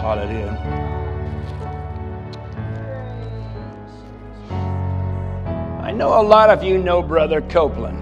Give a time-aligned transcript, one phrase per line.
[0.00, 0.56] Hallelujah.
[5.82, 7.98] I know a lot of you know Brother Copeland.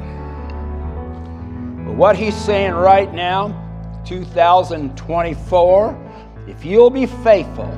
[1.87, 3.57] But what he's saying right now,
[4.05, 6.13] 2024,
[6.49, 7.71] if you'll be faithful,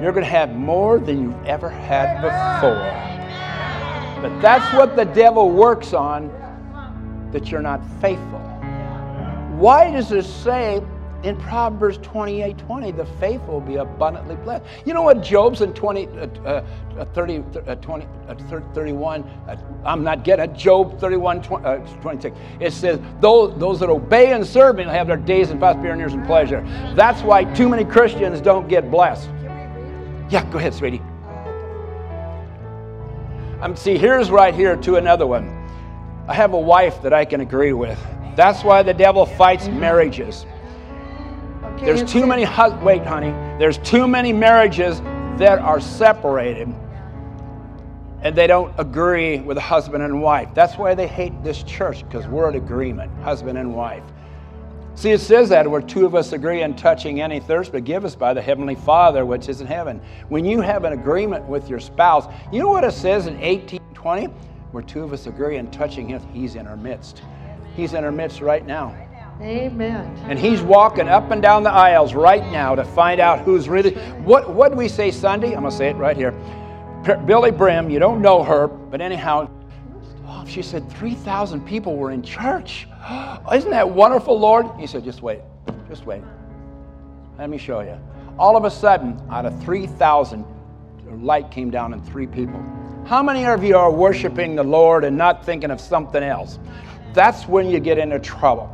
[0.00, 2.84] you're going to have more than you've ever had before.
[4.22, 6.30] But that's what the devil works on,
[7.32, 8.40] that you're not faithful.
[9.56, 10.82] Why does it say
[11.22, 14.64] in Proverbs 28 20, the faithful will be abundantly blessed?
[14.84, 16.10] You know what Job's in 20, uh,
[16.44, 18.34] uh, 30, uh, 20, uh,
[18.74, 22.36] 31, uh, I'm not getting it, Job 31 20, uh, 26.
[22.60, 25.98] It says, those, those that obey and serve me will have their days in prosperity,
[25.98, 26.60] years, and pleasure.
[26.94, 29.30] That's why too many Christians don't get blessed.
[30.28, 31.00] Yeah, go ahead, sweetie.
[33.62, 35.55] Um, see, here's right here to another one.
[36.28, 37.98] I have a wife that I can agree with.
[38.34, 39.80] That's why the devil fights mm-hmm.
[39.80, 40.46] marriages.
[41.62, 42.46] Okay, There's too many,
[42.82, 45.00] wait, honey, there's too many marriages
[45.38, 46.74] that are separated
[48.22, 50.48] and they don't agree with a husband and wife.
[50.52, 54.02] That's why they hate this church because we're in agreement, husband and wife.
[54.96, 58.04] See, it says that where two of us agree in touching any thirst, but give
[58.04, 60.00] us by the Heavenly Father which is in heaven.
[60.28, 64.28] When you have an agreement with your spouse, you know what it says in 1820?
[64.72, 67.22] Where two of us agree in touching Him, He's in our midst.
[67.74, 68.94] He's in our midst right now.
[69.40, 70.16] Amen.
[70.24, 73.94] And he's walking up and down the aisles right now to find out who's really.
[74.24, 75.48] What what did we say Sunday?
[75.48, 76.32] I'm gonna say it right here.
[77.02, 79.48] Billye Brim, you don't know her, but anyhow,
[80.26, 82.88] oh, she said 3,000 people were in church.
[83.54, 84.66] Isn't that wonderful, Lord?
[84.78, 85.40] He said, just wait,
[85.88, 86.22] just wait.
[87.38, 87.96] Let me show you.
[88.38, 90.44] All of a sudden, out of 3,000,
[91.22, 92.60] light came down in three people.
[93.06, 96.58] How many of you are worshiping the Lord and not thinking of something else?
[97.14, 98.68] That's when you get into trouble.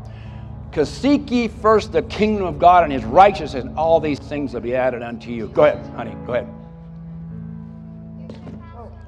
[0.70, 4.54] Because seek ye first the kingdom of God and his righteousness, and all these things
[4.54, 5.48] will be added unto you.
[5.48, 6.48] Go ahead, honey, go ahead.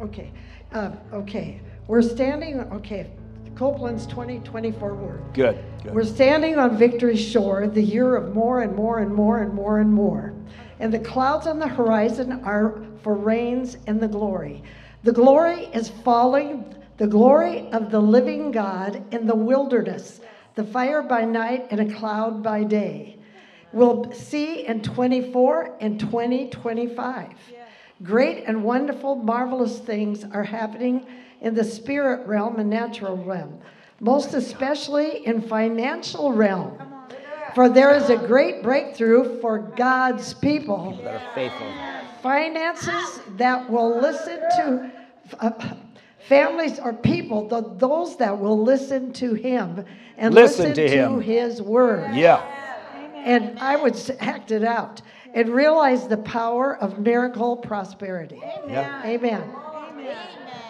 [0.02, 0.30] Okay,
[0.74, 1.62] uh, okay.
[1.86, 3.10] We're standing, okay,
[3.54, 5.22] Copeland's 2024 word.
[5.32, 5.94] Good, good.
[5.94, 9.78] We're standing on victory's shore, the year of more and more and more and more
[9.78, 10.34] and more.
[10.80, 14.62] And the clouds on the horizon are for rains and the glory.
[15.04, 20.22] The glory is falling, the glory of the living God in the wilderness,
[20.54, 23.18] the fire by night and a cloud by day.
[23.74, 27.32] We'll see in 24 and 2025.
[28.02, 31.06] Great and wonderful, marvelous things are happening
[31.42, 33.60] in the spirit realm and natural realm,
[34.00, 36.78] most especially in financial realm.
[37.54, 40.98] For there is a great breakthrough for God's people.
[41.04, 41.93] That are faithful.
[42.24, 44.90] Finances that will listen to
[45.40, 45.50] uh,
[46.26, 49.84] families or people, th- those that will listen to Him
[50.16, 51.20] and Listen listen, to Him.
[51.20, 52.42] His word Yeah.
[53.14, 55.02] and I would act it out
[55.34, 58.40] and realize the power of miracle prosperity.
[58.70, 59.02] yeah.
[59.04, 59.44] Amen.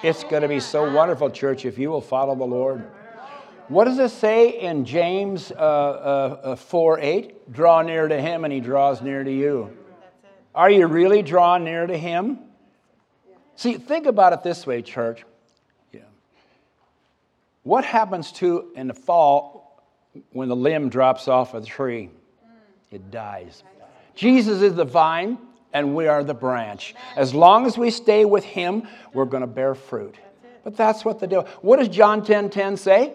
[0.03, 2.83] It's going to be so wonderful, church, if you will follow the Lord.
[3.69, 7.53] What does it say in James uh, uh, uh, 4 8?
[7.53, 9.71] Draw near to him and he draws near to you.
[10.55, 12.39] Are you really drawn near to him?
[13.57, 15.25] See, think about it this way, church.
[15.93, 16.01] Yeah.
[17.63, 19.83] What happens to in the fall
[20.33, 22.11] when the limb drops off a tree?
[22.91, 23.63] It dies.
[24.15, 25.39] Jesus is the vine
[25.73, 26.95] and we are the branch.
[27.17, 30.15] As long as we stay with him, we're going to bear fruit.
[30.63, 31.49] But that's what the devil.
[31.61, 33.13] What does John 10:10 10, say?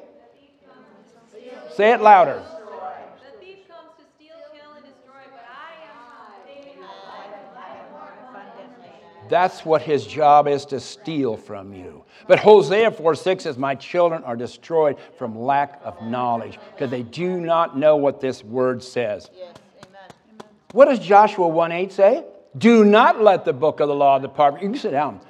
[1.75, 2.43] Say it louder.
[2.43, 7.31] The thief comes to steal, kill, and destroy, but I am they may have life
[7.33, 8.91] and life more abundantly.
[9.29, 12.03] That's what his job is to steal from you.
[12.27, 17.03] But Hosea 4 6 says, My children are destroyed from lack of knowledge, because they
[17.03, 19.29] do not know what this word says.
[20.71, 22.25] What does Joshua 1 8 say?
[22.57, 24.55] Do not let the book of the law depart.
[24.61, 25.21] You can sit down.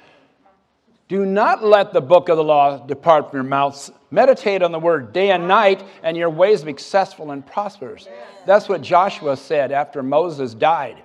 [1.08, 3.90] Do not let the book of the law depart from your mouths.
[4.12, 8.08] Meditate on the word day and night, and your ways will be successful and prosperous.
[8.46, 11.02] That's what Joshua said after Moses died.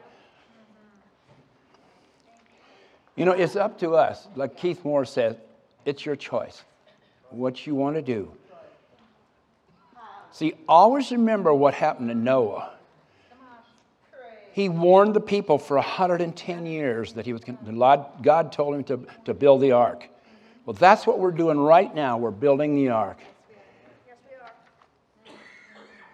[3.15, 4.27] You know, it's up to us.
[4.35, 5.35] Like Keith Moore says,
[5.85, 6.63] it's your choice.
[7.29, 8.31] What you want to do.
[10.31, 12.71] See, always remember what happened to Noah.
[14.51, 17.41] He warned the people for 110 years that he was
[18.21, 20.07] God told him to, to build the ark.
[20.65, 22.17] Well, that's what we're doing right now.
[22.17, 23.19] We're building the ark.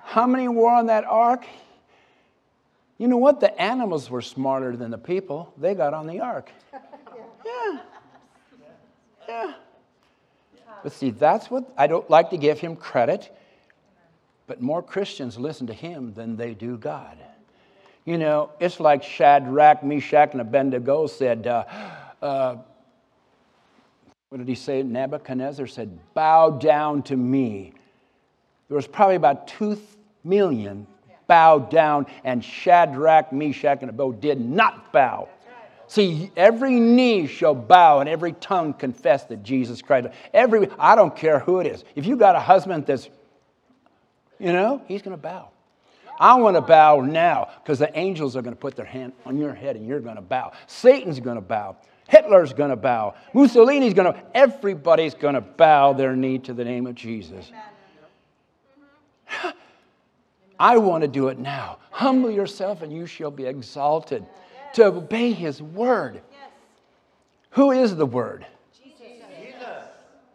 [0.04, 1.46] How many were on that ark?
[2.98, 3.40] You know what?
[3.40, 5.54] The animals were smarter than the people.
[5.58, 6.52] They got on the ark.
[7.46, 7.80] Yeah.
[9.28, 9.54] Yeah.
[10.84, 13.36] But see, that's what I don't like to give him credit.
[14.48, 17.18] But more Christians listen to him than they do God.
[18.04, 21.64] You know, it's like Shadrach, Meshach, and Abednego said, uh,
[22.22, 22.56] uh,
[24.30, 24.82] what did he say?
[24.82, 27.74] Nebuchadnezzar said, Bow down to me.
[28.70, 29.80] There was probably about two
[30.24, 30.88] million
[31.28, 35.30] bowed down, and Shadrach, Meshach, and Abednego did not bow.
[35.92, 40.08] See, every knee shall bow and every tongue confess that Jesus Christ.
[40.34, 41.84] Every, I don't care who it is.
[41.98, 43.10] If you got a husband that's,
[44.40, 45.50] you know, he's going to bow.
[46.18, 49.38] I want to bow now because the angels are going to put their hand on
[49.38, 50.54] your head and you're going to bow.
[50.66, 51.76] Satan's going to bow.
[52.08, 53.16] Hitler's going to bow.
[53.34, 57.52] Mussolini's going to, everybody's going to bow their knee to the name of Jesus.
[60.58, 61.80] I want to do it now.
[61.90, 64.26] Humble yourself and you shall be exalted
[64.74, 66.22] to obey his word.
[67.52, 68.46] Who is the word?
[68.82, 69.68] Jesus.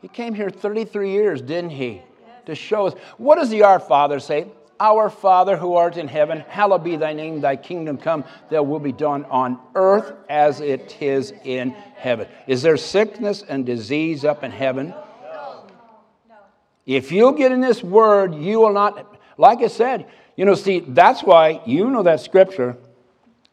[0.02, 2.02] He came here 33 years, didn't he?
[2.46, 2.94] To show us.
[3.16, 4.46] What does the Our Father say?
[4.78, 8.78] Our Father who art in heaven, hallowed be thy name, thy kingdom come, thy will
[8.78, 12.28] be done on earth as it is in heaven.
[12.46, 14.88] Is there sickness and disease up in heaven?
[14.88, 15.64] No.
[16.84, 20.06] If you'll get in this word, you will not, like I said,
[20.36, 22.76] you know, see, that's why you know that scripture,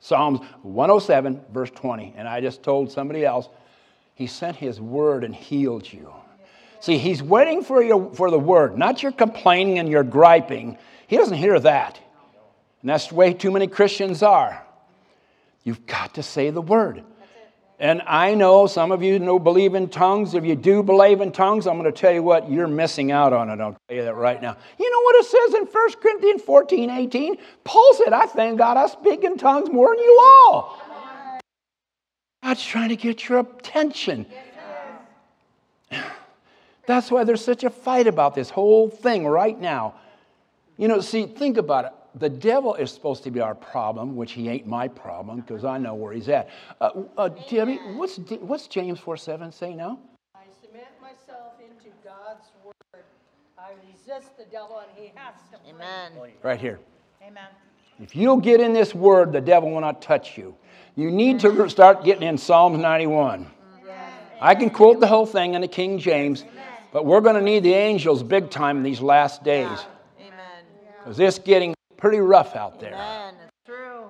[0.04, 2.16] Psalms 107, verse 20.
[2.18, 3.48] And I just told somebody else,
[4.16, 6.14] He sent His word and healed you.
[6.82, 10.78] See, He's waiting for, your, for the word, not your complaining and your griping.
[11.08, 12.02] He doesn't hear that.
[12.82, 14.62] And that's the way too many Christians are.
[15.64, 17.06] You've got to say the word.
[17.84, 20.36] And I know some of you don't believe in tongues.
[20.36, 23.34] If you do believe in tongues, I'm going to tell you what, you're missing out
[23.34, 23.60] on it.
[23.60, 24.56] I'll tell you that right now.
[24.80, 27.38] You know what it says in 1 Corinthians 14, 18?
[27.66, 30.82] Paul said, I thank God I speak in tongues more than you all.
[32.42, 34.28] God's trying to get your attention.
[36.86, 39.96] That's why there's such a fight about this whole thing right now.
[40.78, 44.34] You know, see, think about it the devil is supposed to be our problem, which
[44.34, 46.50] he ain't my problem because I know where he's at.
[46.80, 50.00] Uh, uh, Debbie, what's, what's James 4 7 say now?
[50.36, 53.04] I submit myself into God's word.
[53.58, 55.72] I resist the devil and he has to flee.
[55.74, 56.12] Amen.
[56.44, 56.80] Right here.
[57.26, 57.48] Amen.
[58.00, 60.56] If you'll get in this word, the devil will not touch you.
[60.96, 63.48] You need to start getting in Psalms 91.
[64.42, 66.44] I can quote the whole thing in the King James,
[66.92, 69.86] but we're going to need the angels big time in these last days
[70.20, 70.66] Amen.
[71.00, 72.94] because it's getting pretty rough out there.
[72.94, 73.36] Amen.
[73.46, 74.04] It's true.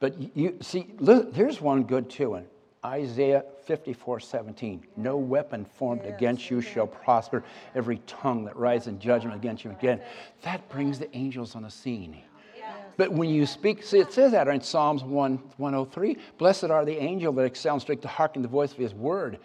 [0.00, 2.46] But you see, look, there's one good too in
[2.84, 4.84] Isaiah 54 17.
[4.96, 7.44] No weapon formed against you shall prosper.
[7.76, 10.00] Every tongue that rises in judgment against you again.
[10.42, 12.20] That brings the angels on the scene.
[12.96, 17.00] But when you speak, see, it says that in Psalms 1, 103 Blessed are the
[17.00, 19.38] angel that excel in strength to hearken the voice of his word.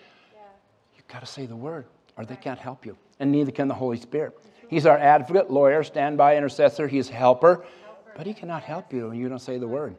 [0.95, 1.86] You've got to say the word,
[2.18, 2.98] or they can't help you.
[3.19, 4.36] And neither can the Holy Spirit.
[4.70, 6.88] He's our advocate, lawyer, standby intercessor.
[6.88, 7.66] He's helper,
[8.16, 9.96] but he cannot help you when you don't say the word.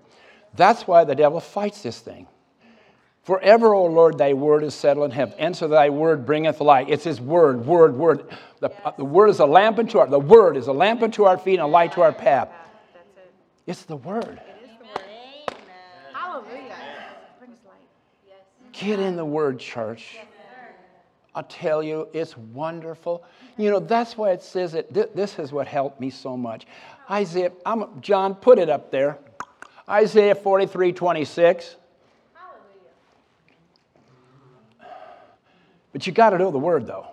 [0.54, 2.26] That's why the devil fights this thing.
[3.22, 5.34] Forever, O Lord, thy word is settled in heaven.
[5.36, 6.88] Enter thy word bringeth light.
[6.88, 8.28] It's his word, word, word.
[8.60, 11.24] The, uh, the word is a lamp unto our, the word is a lamp unto
[11.24, 12.48] our feet and a light to our path.
[13.66, 14.40] It's the word.
[16.12, 16.76] Hallelujah.
[18.72, 20.18] Get in the word, church.
[21.36, 23.22] I'll tell you, it's wonderful.
[23.58, 24.92] You know, that's why it says it.
[24.92, 26.66] Th- this is what helped me so much.
[27.10, 29.18] Isaiah, I'm, John, put it up there.
[29.86, 31.76] Isaiah 43 26.
[35.92, 37.06] But you got to know the word, though.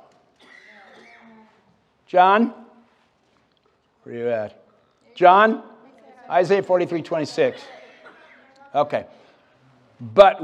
[2.07, 2.53] John,
[4.03, 4.65] where are you at?
[5.15, 5.63] John,
[6.29, 7.61] Isaiah 43 26.
[8.73, 9.05] Okay
[10.03, 10.41] but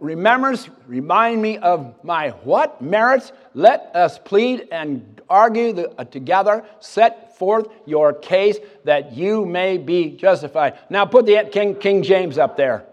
[0.00, 2.82] remembers, remind me of my what?
[2.82, 3.32] Merits.
[3.54, 6.62] Let us plead and argue the, uh, together.
[6.80, 10.78] Set forth your case that you may be justified.
[10.90, 12.84] Now put the King, King James up there.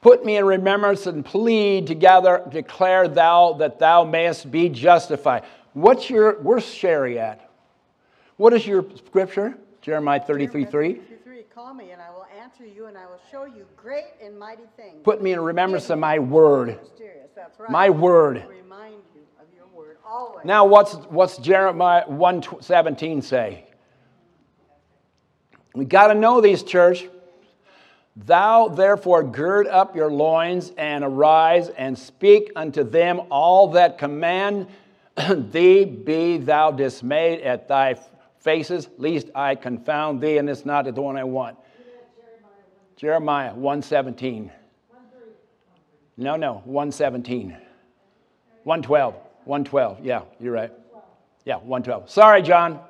[0.00, 5.44] Put me in remembrance and plead together, declare thou that thou mayest be justified.
[5.74, 7.43] What's your, where's Sherry at?
[8.36, 9.56] What is your scripture?
[9.80, 11.00] Jeremiah 33 3.
[11.54, 14.64] Call me and I will answer you and I will show you great and mighty
[14.76, 14.96] things.
[15.04, 16.80] Put me in remembrance of my word.
[17.58, 17.70] Right.
[17.70, 18.42] My word.
[18.42, 19.98] To Remind you of your word.
[20.44, 23.66] Now, what's, what's Jeremiah 1 17 say?
[25.76, 27.08] We got to know these, church.
[28.16, 34.66] Thou therefore gird up your loins and arise and speak unto them all that command
[35.34, 37.94] thee, be thou dismayed at thy
[38.44, 41.56] faces, lest I confound thee, and it's not the one I want.
[42.96, 44.52] Jeremiah 117.
[46.16, 47.56] No, no, 117.
[48.62, 49.14] 112.
[49.44, 50.04] 112.
[50.04, 50.70] Yeah, you're right.
[51.44, 52.10] Yeah, 112.
[52.10, 52.80] Sorry, John.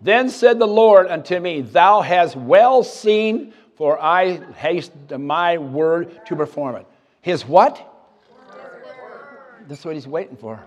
[0.00, 6.20] Then said the Lord unto me, Thou hast well seen, for I haste my word
[6.26, 6.86] to perform it.
[7.20, 7.92] His what?
[9.68, 10.64] That's what he's waiting for.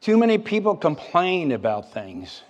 [0.00, 2.42] Too many people complain about things.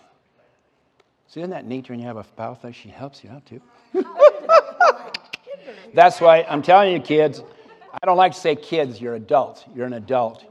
[1.28, 3.60] See, isn't that neat when you have a spouse that she helps you out too?
[5.94, 7.42] That's why I'm telling you, kids,
[7.92, 9.64] I don't like to say kids, you're adults.
[9.74, 10.44] You're an adult.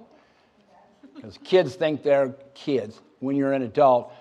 [1.15, 3.01] Because kids think they're kids.
[3.19, 4.11] When you're an adult,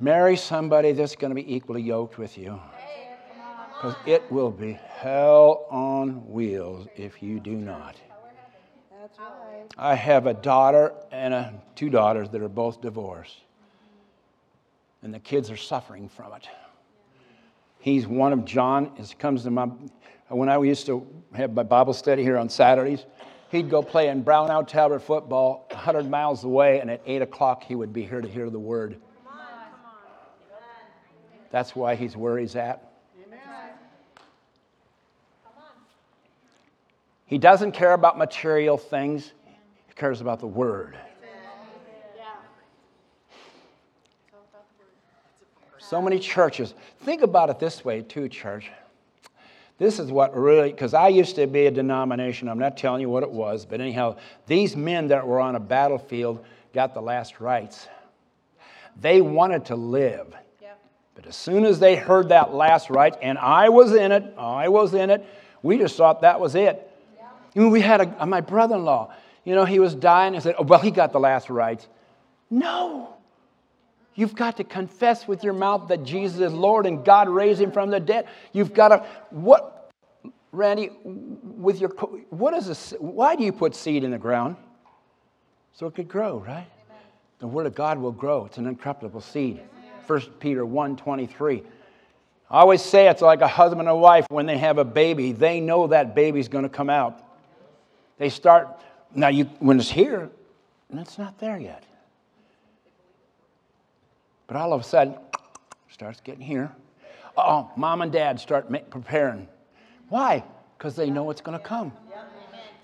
[0.00, 2.60] marry somebody that's going to be equally yoked with you.
[3.74, 7.96] Because it will be hell on wheels if you do not.
[9.18, 9.64] Right.
[9.76, 13.40] I have a daughter and a, two daughters that are both divorced.
[15.02, 16.48] And the kids are suffering from it.
[17.78, 18.92] He's one of John.
[18.96, 19.68] It comes to my
[20.28, 23.04] when I used to have my Bible study here on Saturdays.
[23.50, 27.74] He'd go play in Brownell Talbot football 100 miles away, and at 8 o'clock he
[27.74, 29.00] would be here to hear the word.
[31.50, 32.93] That's why he's where he's at.
[37.26, 39.32] He doesn't care about material things,
[39.86, 40.96] he cares about the word.
[45.78, 46.74] So many churches.
[47.00, 48.70] Think about it this way, too, church.
[49.76, 53.10] This is what really, because I used to be a denomination, I'm not telling you
[53.10, 54.16] what it was, but anyhow,
[54.46, 57.86] these men that were on a battlefield got the last rites.
[59.00, 60.34] They wanted to live.
[61.14, 64.68] But as soon as they heard that last rite, and I was in it, I
[64.68, 65.24] was in it,
[65.62, 66.90] we just thought that was it.
[67.54, 69.12] I mean, we had a, my brother in law,
[69.44, 71.86] you know, he was dying and said, oh, well, he got the last rites.
[72.50, 73.14] No.
[74.14, 77.72] You've got to confess with your mouth that Jesus is Lord and God raised him
[77.72, 78.28] from the dead.
[78.52, 79.90] You've got to, what,
[80.52, 81.90] Randy, with your,
[82.30, 84.56] what is this, why do you put seed in the ground?
[85.72, 86.68] So it could grow, right?
[87.40, 88.46] The word of God will grow.
[88.46, 89.60] It's an incorruptible seed.
[90.06, 91.62] 1 Peter 1 23.
[92.50, 95.32] I always say it's like a husband and wife when they have a baby.
[95.32, 97.23] They know that baby's going to come out.
[98.18, 98.68] They start,
[99.14, 100.30] now you, when it's here,
[100.90, 101.84] and it's not there yet.
[104.46, 105.16] But all of a sudden,
[105.90, 106.70] starts getting here.
[107.36, 109.48] Oh, mom and dad start make, preparing.
[110.08, 110.44] Why?
[110.76, 111.92] Because they know it's going to come.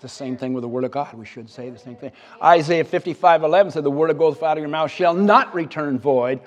[0.01, 1.13] The same thing with the Word of God.
[1.13, 2.11] We should say the same thing.
[2.41, 5.99] Isaiah 55 11 said, The Word that goes out of your mouth shall not return
[5.99, 6.39] void,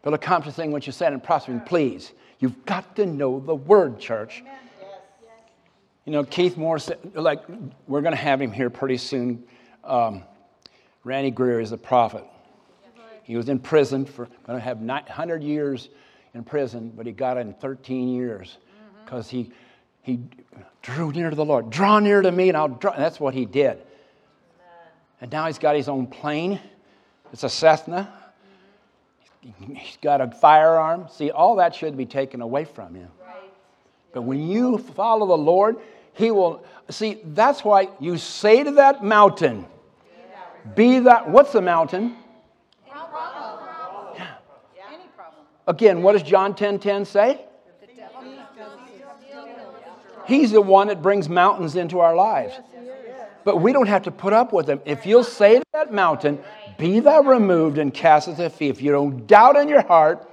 [0.00, 1.62] but accomplish the thing which you said and prosper.
[1.66, 4.42] Please, you've got to know the Word, church.
[6.04, 7.44] You know, Keith Moore said, like,
[7.86, 9.44] we're going to have him here pretty soon.
[9.84, 10.24] Um,
[11.04, 12.24] Randy Greer is a prophet.
[13.22, 15.90] He was in prison for going to have 100 years
[16.34, 18.58] in prison, but he got in 13 years
[19.04, 19.52] because he,
[20.02, 20.20] he
[20.82, 21.70] drew near to the Lord.
[21.70, 22.92] Draw near to me, and I'll draw.
[22.92, 23.78] And that's what he did.
[25.20, 26.58] And now he's got his own plane.
[27.32, 28.12] It's a Cessna.
[29.40, 31.06] He's got a firearm.
[31.10, 33.08] See, all that should be taken away from you.
[34.12, 35.76] But when you follow the Lord,
[36.12, 36.64] He will.
[36.90, 39.66] See, that's why you say to that mountain,
[40.74, 41.28] be that.
[41.28, 42.16] What's the mountain?
[44.16, 44.34] Yeah.
[45.66, 47.40] Again, what does John 10 10 say?
[50.26, 52.54] He's the one that brings mountains into our lives.
[53.44, 54.80] But we don't have to put up with them.
[54.84, 56.38] If you'll say to that mountain,
[56.78, 60.28] Be thou removed and cast at the feet, if you don't doubt in your heart,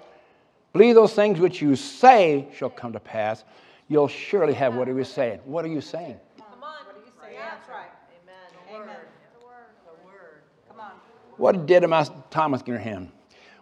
[0.73, 3.43] believe those things which you say shall come to pass,
[3.89, 5.39] you'll surely have what he was saying.
[5.43, 6.17] What are you saying?
[6.37, 6.85] Come on.
[6.85, 7.35] What do you say?
[7.37, 7.89] That's right.
[8.23, 8.83] Amen.
[8.83, 8.95] Amen.
[9.37, 9.53] The word.
[9.85, 10.41] The word.
[10.69, 10.91] Come on.
[11.37, 13.11] What did Thomas Graham?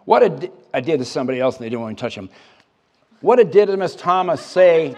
[0.04, 2.30] What did I did to somebody else and they didn't want to touch him?
[3.20, 4.96] What did Didymus Thomas say?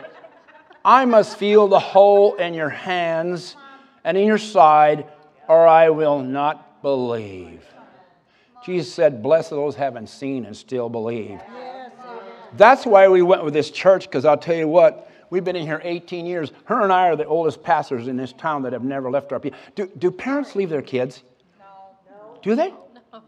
[0.84, 3.56] I must feel the hole in your hands
[4.04, 5.06] and in your side,
[5.48, 7.64] or I will not believe.
[8.64, 11.40] Jesus said, Blessed those who haven't seen and still believe.
[12.56, 15.66] That's why we went with this church, because I'll tell you what, we've been in
[15.66, 16.52] here 18 years.
[16.64, 19.40] Her and I are the oldest pastors in this town that have never left our
[19.40, 19.58] people.
[19.74, 21.22] Do, do parents leave their kids?
[21.58, 22.38] No.
[22.42, 22.68] Do they?
[22.68, 22.76] No.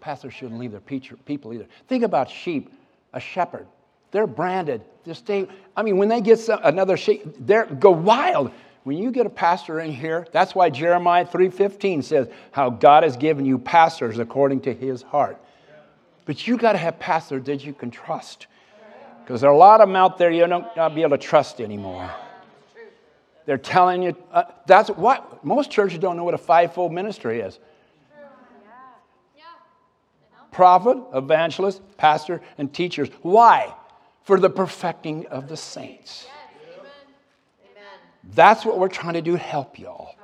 [0.00, 1.66] Pastors shouldn't leave their people either.
[1.86, 2.72] Think about sheep,
[3.12, 3.66] a shepherd.
[4.10, 4.82] They're branded.
[5.04, 5.48] They stay.
[5.76, 8.50] I mean, when they get some, another sheep, they go wild.
[8.84, 13.16] When you get a pastor in here, that's why Jeremiah 3:15 says how God has
[13.16, 15.38] given you pastors according to his heart.
[16.24, 18.46] But you got to have pastors that you can trust.
[19.22, 21.22] Because there are a lot of them out there you don't not be able to
[21.22, 22.10] trust anymore.
[23.46, 27.58] They're telling you uh, that's what most churches don't know what a fivefold ministry is.
[30.50, 33.08] Prophet, evangelist, pastor, and teachers.
[33.22, 33.74] Why?
[34.24, 36.26] For the perfecting of the saints.
[38.34, 40.14] That's what we're trying to do, help y'all.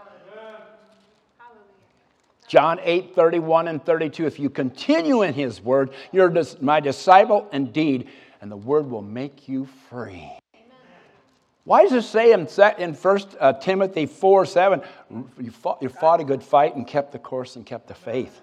[2.46, 4.26] John 8, 31 and 32.
[4.26, 8.08] If you continue in his word, you're my disciple indeed,
[8.40, 10.30] and the word will make you free.
[11.64, 14.80] Why does it say in, se- in 1 uh, Timothy 4, 7,
[15.38, 18.40] you fought, you fought a good fight and kept the course and kept the faith?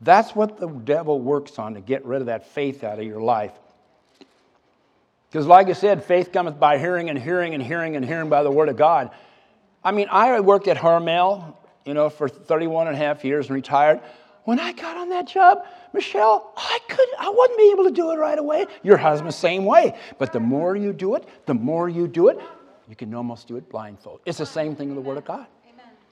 [0.00, 3.20] That's what the devil works on to get rid of that faith out of your
[3.20, 3.52] life.
[5.30, 8.42] Because, like I said, faith cometh by hearing and hearing and hearing and hearing by
[8.42, 9.12] the word of God.
[9.84, 11.54] I mean, I worked at Hormel,
[11.84, 14.00] you know, for 31 and a half years and retired.
[14.44, 18.10] When I got on that job, Michelle, I could I wouldn't be able to do
[18.10, 18.66] it right away.
[18.82, 19.96] Your husband, same way.
[20.18, 22.40] But the more you do it, the more you do it,
[22.88, 24.20] you can almost do it blindfold.
[24.26, 25.46] It's the same thing in the Word of God.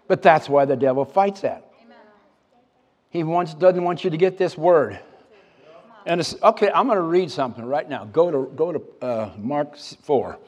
[0.06, 1.70] But that's why the devil fights that.
[3.10, 4.98] He wants, doesn't want you to get this word.
[6.06, 8.04] And it's, okay, I'm going to read something right now.
[8.06, 10.38] Go to, go to uh, Mark 4.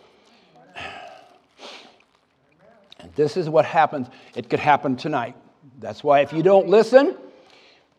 [3.00, 4.08] And this is what happens.
[4.34, 5.36] It could happen tonight.
[5.78, 7.16] That's why if you don't listen,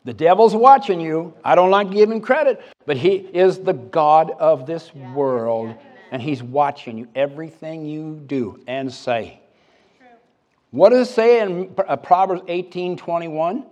[0.06, 1.34] the devil's watching you.
[1.44, 5.76] I don't like giving credit, but he is the God of this world,
[6.12, 9.40] and he's watching you, everything you do and say.
[10.72, 13.66] What does it say in uh, Proverbs 18 21?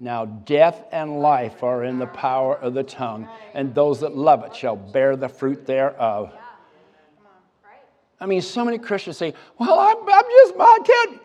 [0.00, 4.42] Now, death and life are in the power of the tongue, and those that love
[4.42, 6.32] it shall bear the fruit thereof.
[8.18, 11.20] I mean, so many Christians say, Well, I'm, I'm just my kid.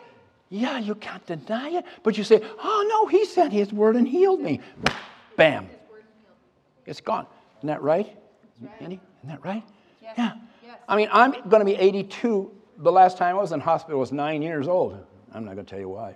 [0.49, 1.85] Yeah, you can't deny it.
[2.03, 4.61] But you say, Oh, no, he sent his word and healed me.
[5.35, 5.69] Bam.
[6.85, 7.27] It's gone.
[7.59, 8.15] Isn't that right?
[8.79, 8.99] Andy?
[9.19, 9.63] Isn't that right?
[10.01, 10.33] Yeah.
[10.87, 12.51] I mean, I'm going to be 82.
[12.77, 15.05] The last time I was in hospital was nine years old.
[15.33, 16.15] I'm not going to tell you why.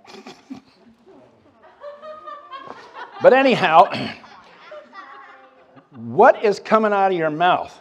[3.20, 3.92] but anyhow,
[5.90, 7.78] what is coming out of your mouth?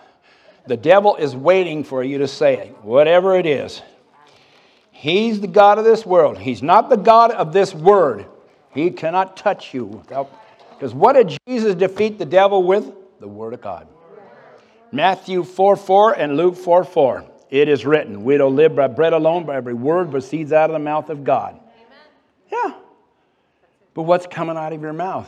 [0.68, 3.82] The devil is waiting for you to say it, whatever it is.
[5.02, 6.38] He's the God of this world.
[6.38, 8.28] He's not the God of this word.
[8.72, 10.32] He cannot touch you without.
[10.70, 12.94] Because what did Jesus defeat the devil with?
[13.20, 13.88] The Word of God.
[14.92, 17.26] Matthew 4 4 and Luke 4 4.
[17.50, 20.74] It is written, We don't live by bread alone, but every word proceeds out of
[20.74, 21.56] the mouth of God.
[21.56, 21.98] Amen.
[22.52, 22.74] Yeah.
[23.96, 25.28] But what's coming out of your mouth?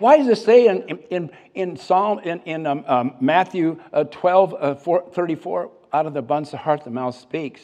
[0.00, 4.54] Why does it say in, in, in Psalm, in, in um, um, Matthew uh, 12,
[4.58, 7.60] uh, 4, 34, out of the abundance of the heart the mouth speaks?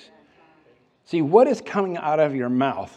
[1.09, 2.95] See, what is coming out of your mouth?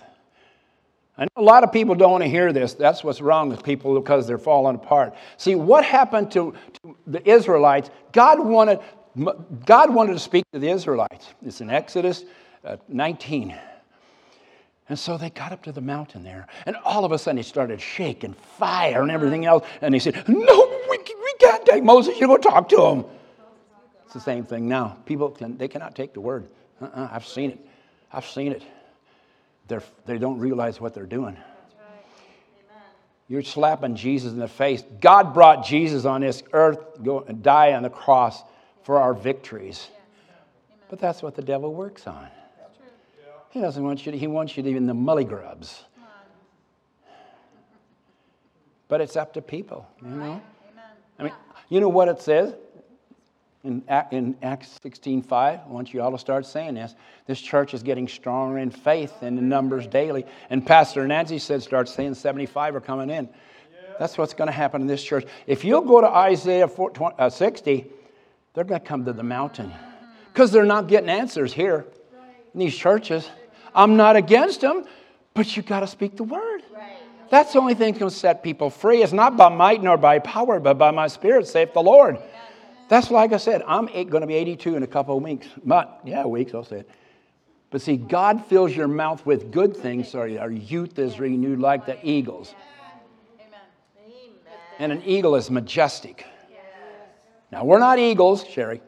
[1.17, 2.73] I know a lot of people don't want to hear this.
[2.73, 5.15] That's what's wrong with people because they're falling apart.
[5.37, 7.89] See, what happened to, to the Israelites?
[8.11, 8.81] God wanted,
[9.65, 11.29] God wanted to speak to the Israelites.
[11.41, 12.25] It's in Exodus
[12.65, 13.57] uh, 19.
[14.89, 17.43] And so they got up to the mountain there, and all of a sudden he
[17.43, 19.65] started shaking, fire and everything else.
[19.79, 23.05] And he said, No, we, we can't take Moses, you go talk to him.
[24.03, 24.97] It's the same thing now.
[25.05, 26.49] People, can, they cannot take the word.
[26.81, 27.67] Uh-uh, I've seen it.
[28.13, 28.63] I've seen it.
[29.67, 31.37] They're, they don't realize what they're doing.
[33.27, 34.83] You're slapping Jesus in the face.
[34.99, 38.43] God brought Jesus on this earth go and die on the cross
[38.83, 39.87] for our victories.
[40.89, 42.27] But that's what the devil works on.
[43.51, 45.83] He doesn't want you to, he wants you to in the mully grubs.
[48.89, 50.41] But it's up to people, you know?
[51.17, 51.33] I mean,
[51.69, 52.53] you know what it says?
[53.63, 56.95] In, in Acts 16.5, I want you all to start saying this.
[57.27, 60.25] This church is getting stronger in faith and in numbers daily.
[60.49, 63.29] And Pastor Nancy said, start saying 75 are coming in.
[63.99, 65.27] That's what's going to happen in this church.
[65.45, 67.85] If you'll go to Isaiah 4, 20, uh, 60,
[68.53, 69.71] they're going to come to the mountain
[70.33, 71.85] because they're not getting answers here
[72.53, 73.29] in these churches.
[73.75, 74.85] I'm not against them,
[75.35, 76.63] but you got to speak the word.
[77.29, 79.03] That's the only thing can set people free.
[79.03, 82.17] It's not by might nor by power, but by my spirit, saith the Lord.
[82.91, 85.47] That's like I said, I'm going to be 82 in a couple of weeks.
[85.63, 86.89] But, yeah, weeks, I'll say it.
[87.69, 91.85] But see, God fills your mouth with good things so our youth is renewed like
[91.85, 92.53] the eagles.
[94.77, 96.25] And an eagle is majestic.
[97.49, 98.81] Now, we're not eagles, Sherry.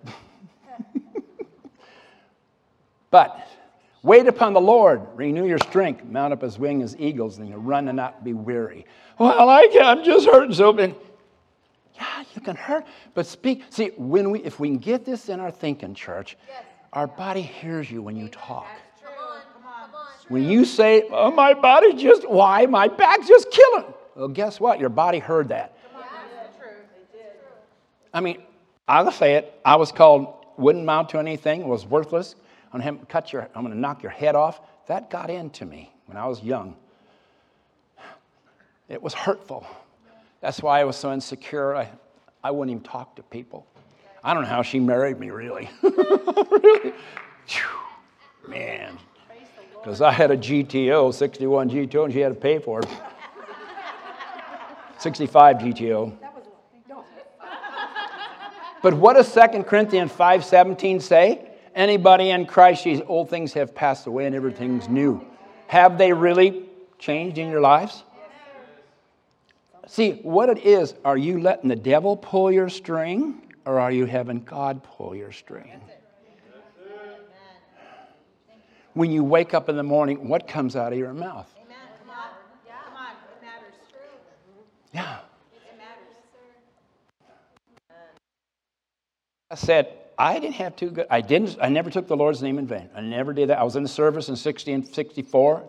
[3.10, 3.48] but
[4.02, 7.56] wait upon the Lord, renew your strength, mount up as wings as eagles, and you
[7.56, 8.86] run and not be weary.
[9.18, 10.94] Well, I can't, I'm just hurting so bad.
[11.96, 13.64] Yeah, you can hurt, but speak.
[13.70, 16.38] See, when we, if we can get this in our thinking, church,
[16.92, 18.68] our body hears you when you talk.
[20.30, 22.66] When you say, oh, my body just, why?
[22.66, 23.94] My back's just killing.
[24.16, 24.80] Well, guess what?
[24.80, 25.78] Your body heard that.
[28.14, 28.44] I mean,
[28.88, 29.60] I'll say it.
[29.66, 32.36] I was called, wouldn't mount to anything, was worthless.
[32.72, 34.62] I'm going to cut your, I'm going to knock your head off.
[34.88, 36.76] That got into me when I was young.
[38.90, 39.66] It was hurtful.
[40.44, 41.74] That's why I was so insecure.
[41.74, 41.90] I,
[42.44, 43.66] I wouldn't even talk to people.
[44.22, 45.70] I don't know how she married me, really.
[45.82, 46.94] really.
[47.48, 48.98] Phew, man.
[49.72, 52.90] Because I had a GTO, 61 GTO, and she had to pay for it.
[54.98, 56.14] 65 GTO.
[58.82, 61.48] But what does 2 Corinthians 5:17 say?
[61.74, 65.26] Anybody in Christ these old things have passed away and everything's new.
[65.68, 66.66] Have they really
[67.00, 68.04] changed in your lives?
[69.88, 74.06] See, what it is, are you letting the devil pull your string or are you
[74.06, 75.82] having God pull your string?
[78.94, 81.52] When you wake up in the morning, what comes out of your mouth?
[81.58, 81.78] Amen.
[82.00, 82.30] Come on.
[82.68, 82.74] Yeah.
[82.86, 83.12] Come on.
[83.12, 83.74] It matters.
[84.94, 85.18] Yeah.
[85.52, 86.14] It matters.
[89.50, 91.08] I said, I didn't have too good.
[91.10, 91.58] I didn't.
[91.60, 92.88] I never took the Lord's name in vain.
[92.96, 93.58] I never did that.
[93.58, 95.64] I was in the service in 60 and 64.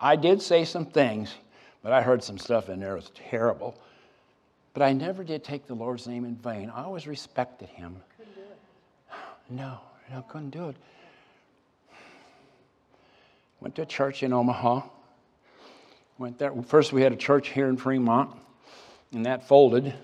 [0.00, 1.34] I did say some things,
[1.82, 3.76] but I heard some stuff in there that was terrible.
[4.72, 6.70] But I never did take the Lord's name in vain.
[6.70, 7.96] I always respected Him.
[8.16, 8.58] Couldn't do it.
[9.50, 10.76] No, no, couldn't do it.
[13.60, 14.82] Went to a church in Omaha.
[16.18, 16.52] Went there.
[16.62, 18.30] First, we had a church here in Fremont,
[19.12, 19.84] and that folded.
[19.84, 19.94] Mm-hmm.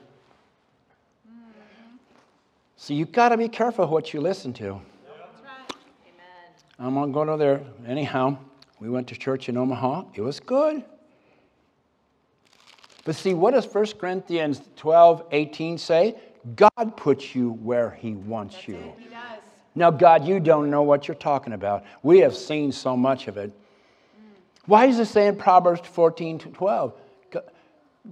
[2.77, 4.81] So you've got to be careful what you listen to.
[5.07, 5.77] That's right.
[6.07, 6.89] Amen.
[6.89, 7.63] I'm going to go to there.
[7.87, 8.39] Anyhow,
[8.81, 10.05] we went to church in Omaha.
[10.15, 10.85] It was good.
[13.07, 16.17] But see, what does 1 Corinthians 12, 18 say?
[16.55, 18.75] God puts you where He wants you.
[18.99, 19.41] He does.
[19.75, 21.85] Now, God, you don't know what you're talking about.
[22.03, 23.51] We have seen so much of it.
[23.51, 24.39] Mm.
[24.67, 26.93] Why is it saying Proverbs 14 to 12?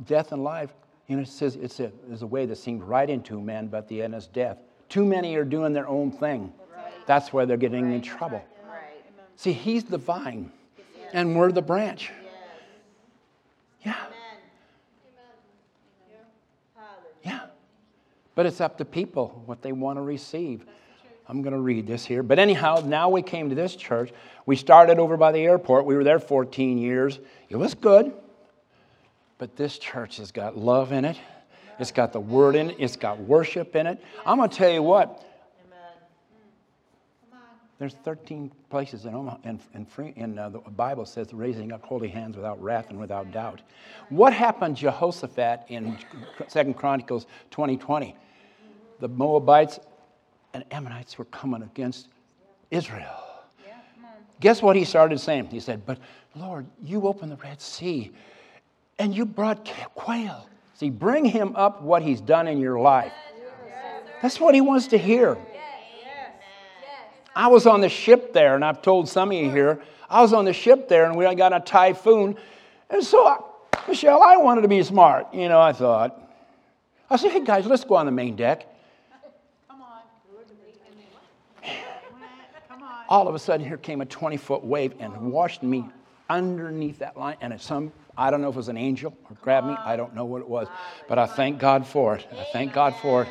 [0.07, 0.73] Death and life.
[1.09, 3.89] You know, it says it's a, there's a way that seems right into man, but
[3.89, 4.59] the end is death.
[4.89, 6.53] Too many are doing their own thing.
[7.07, 8.45] That's why they're getting in trouble.
[8.69, 9.03] Right.
[9.37, 10.51] See, He's the vine,
[11.13, 12.11] and we're the branch.
[13.85, 14.15] Yeah, Amen.
[16.75, 17.23] Hallelujah.
[17.23, 17.41] yeah.
[18.35, 20.64] But it's up to people what they want to receive.
[21.29, 22.23] I'm going to read this here.
[22.23, 24.12] But anyhow, now we came to this church.
[24.44, 25.87] We started over by the airport.
[25.87, 27.18] We were there 14 years.
[27.49, 28.12] It was good.
[29.38, 31.16] But this church has got love in it.
[31.79, 32.77] It's got the word in it.
[32.79, 34.03] It's got worship in it.
[34.25, 35.23] I'm going to tell you what.
[37.79, 41.83] There's 13 places in Omaha, in, in, free, in uh, the Bible says raising up
[41.83, 43.63] holy hands without wrath and without doubt.
[44.11, 45.99] What happened to Jehoshaphat in
[46.47, 48.15] Second Chronicles 2020?
[49.01, 49.81] The Moabites
[50.53, 52.09] and Ammonites were coming against
[52.71, 53.25] Israel.
[54.41, 55.47] Guess what he started saying?
[55.47, 55.99] He said, But
[56.37, 58.13] Lord, you opened the Red Sea
[58.99, 60.49] and you brought quail.
[60.75, 63.13] See, bring him up what he's done in your life.
[64.23, 65.37] That's what he wants to hear.
[67.35, 70.33] I was on the ship there, and I've told some of you here, I was
[70.33, 72.37] on the ship there, and we got a typhoon.
[72.90, 73.38] And so, I,
[73.88, 75.35] Michelle, I wanted to be smart.
[75.35, 76.20] You know, I thought.
[77.11, 78.66] I said, hey, guys, let's go on the main deck.
[79.68, 80.03] Come on.
[82.68, 83.05] Come on.
[83.09, 85.88] All of a sudden, here came a 20 foot wave and washed me
[86.31, 87.37] underneath that line.
[87.40, 89.75] And some, I don't know if it was an angel or grabbed me.
[89.75, 90.68] I don't know what it was.
[91.09, 92.27] But I thank God for it.
[92.33, 93.29] I thank God for it.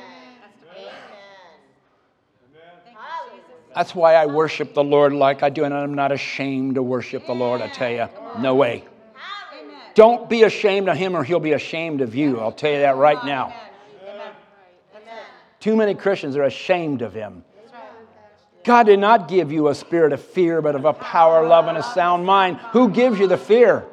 [3.75, 7.25] That's why I worship the Lord like I do, and I'm not ashamed to worship
[7.25, 8.07] the Lord, I tell you.
[8.39, 8.83] No way.
[9.95, 12.39] Don't be ashamed of him, or he'll be ashamed of you.
[12.39, 13.53] I'll tell you that right now.
[15.59, 17.43] Too many Christians are ashamed of him.
[18.63, 21.77] God did not give you a spirit of fear, but of a power, love, and
[21.77, 22.57] a sound mind.
[22.71, 23.85] Who gives you the fear?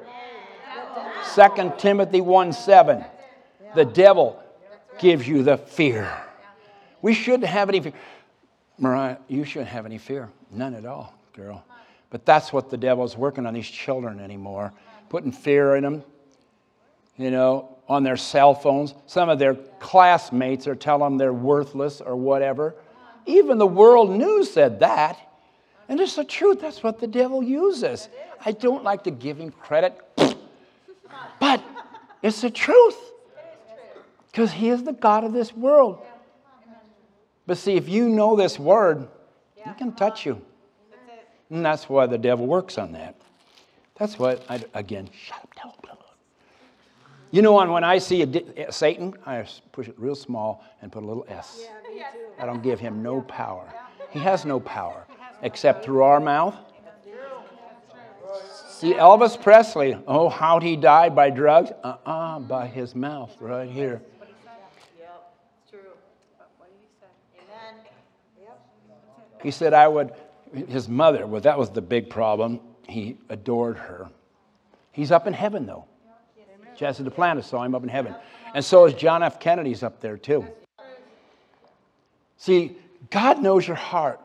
[1.34, 3.04] 2 Timothy 1 7.
[3.74, 4.42] The devil
[4.98, 6.10] gives you the fear.
[7.02, 7.92] We shouldn't have any fear.
[8.80, 10.30] Mariah, you shouldn't have any fear.
[10.50, 11.64] None at all, girl.
[12.08, 14.72] But that's what the devil's working on these children anymore.
[15.10, 16.02] Putting fear in them,
[17.16, 18.94] you know, on their cell phones.
[19.06, 22.74] Some of their classmates are telling them they're worthless or whatever.
[23.26, 25.18] Even the world news said that.
[25.88, 26.60] And it's the truth.
[26.60, 28.08] That's what the devil uses.
[28.44, 30.00] I don't like to give him credit,
[31.38, 31.62] but
[32.22, 32.96] it's the truth.
[34.30, 35.98] Because he is the God of this world.
[37.50, 39.08] But see, if you know this word,
[39.56, 40.40] he can touch you.
[41.50, 43.16] And that's why the devil works on that.
[43.96, 46.04] That's what, I, again, shut up, devil.
[47.32, 51.02] You know, when I see a di- Satan, I push it real small and put
[51.02, 51.62] a little S.
[52.38, 53.68] I don't give him no power.
[54.10, 55.04] He has no power
[55.42, 56.54] except through our mouth.
[58.68, 61.72] See, Elvis Presley, oh, how'd he die by drugs?
[61.82, 64.02] Uh uh by his mouth right here.
[64.98, 65.32] Yep.
[65.64, 65.80] It's true.
[66.58, 67.10] What did he say?
[67.44, 67.84] Amen.
[69.42, 70.12] He said, I would,
[70.68, 72.60] his mother, well, that was the big problem.
[72.88, 74.08] He adored her.
[74.92, 75.84] He's up in heaven, though.
[76.76, 78.14] Jesse Duplantis saw him up in heaven.
[78.54, 79.38] And so is John F.
[79.38, 80.46] Kennedy's up there, too.
[82.36, 82.76] See,
[83.10, 84.20] God knows your heart.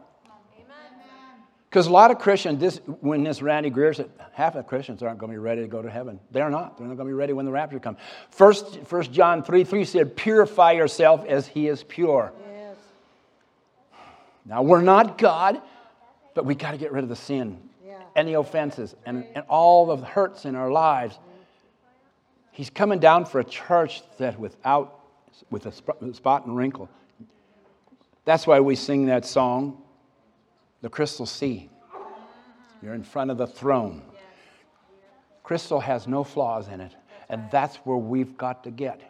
[1.69, 5.17] Because a lot of Christians, this, when this Randy Greer said, half of Christians aren't
[5.17, 6.21] going to be ready to go to heaven.
[6.31, 6.77] They're not.
[6.77, 7.97] They're not going to be ready when the rapture comes.
[8.29, 12.31] First, First John 3 3 said, Purify yourself as he is pure.
[12.37, 12.54] Yes.
[14.45, 15.61] Now, we're not God,
[16.35, 17.59] but we got to get rid of the sin
[18.15, 21.17] and the offenses and, and all the hurts in our lives.
[22.51, 24.99] He's coming down for a church that without,
[25.49, 26.89] with a spot and wrinkle.
[28.23, 29.81] That's why we sing that song,
[30.81, 31.69] The Crystal Sea.
[32.81, 34.03] You're in front of the throne.
[35.43, 36.91] Crystal has no flaws in it,
[37.29, 39.01] and that's where we've got to get.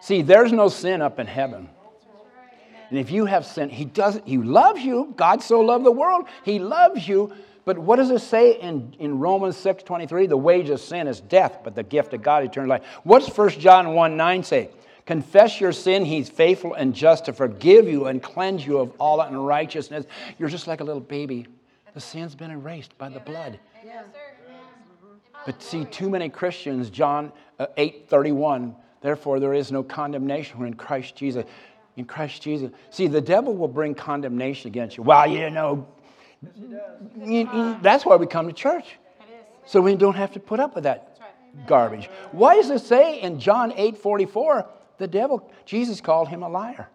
[0.00, 1.68] See, there's no sin up in heaven.
[2.90, 5.12] And if you have sin, he doesn't, he loves you.
[5.16, 7.32] God so loved the world, he loves you.
[7.64, 10.26] But what does it say in, in Romans 6 23?
[10.26, 12.84] The wage of sin is death, but the gift of God, eternal life.
[13.04, 14.70] What's 1 John 1 9 say?
[15.04, 19.22] Confess your sin, he's faithful and just to forgive you and cleanse you of all
[19.22, 20.04] unrighteousness.
[20.38, 21.46] You're just like a little baby.
[21.94, 23.58] The sin's been erased by the blood.
[25.46, 30.74] But see, too many Christians, John uh, 8 31, therefore there is no condemnation in
[30.74, 31.44] Christ Jesus.
[31.98, 32.70] In Christ Jesus.
[32.90, 35.02] See, the devil will bring condemnation against you.
[35.02, 35.86] Well, you know,
[37.82, 38.86] that's why we come to church.
[39.66, 41.18] So we don't have to put up with that
[41.66, 42.08] garbage.
[42.30, 44.66] Why does it say in John 8 44,
[44.98, 46.88] the devil, Jesus called him a liar?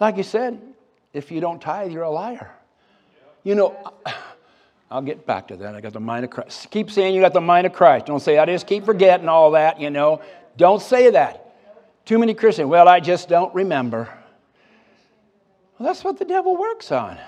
[0.00, 0.58] Like you said,
[1.12, 2.50] if you don't tithe, you're a liar.
[3.44, 3.76] You know,
[4.90, 5.74] I'll get back to that.
[5.74, 6.70] I got the mind of Christ.
[6.70, 8.06] Keep saying you got the mind of Christ.
[8.06, 10.22] Don't say, I just keep forgetting all that, you know.
[10.56, 11.41] Don't say that.
[12.04, 14.08] Too many Christians, well, I just don't remember.
[15.78, 17.18] Well, that's what the devil works on.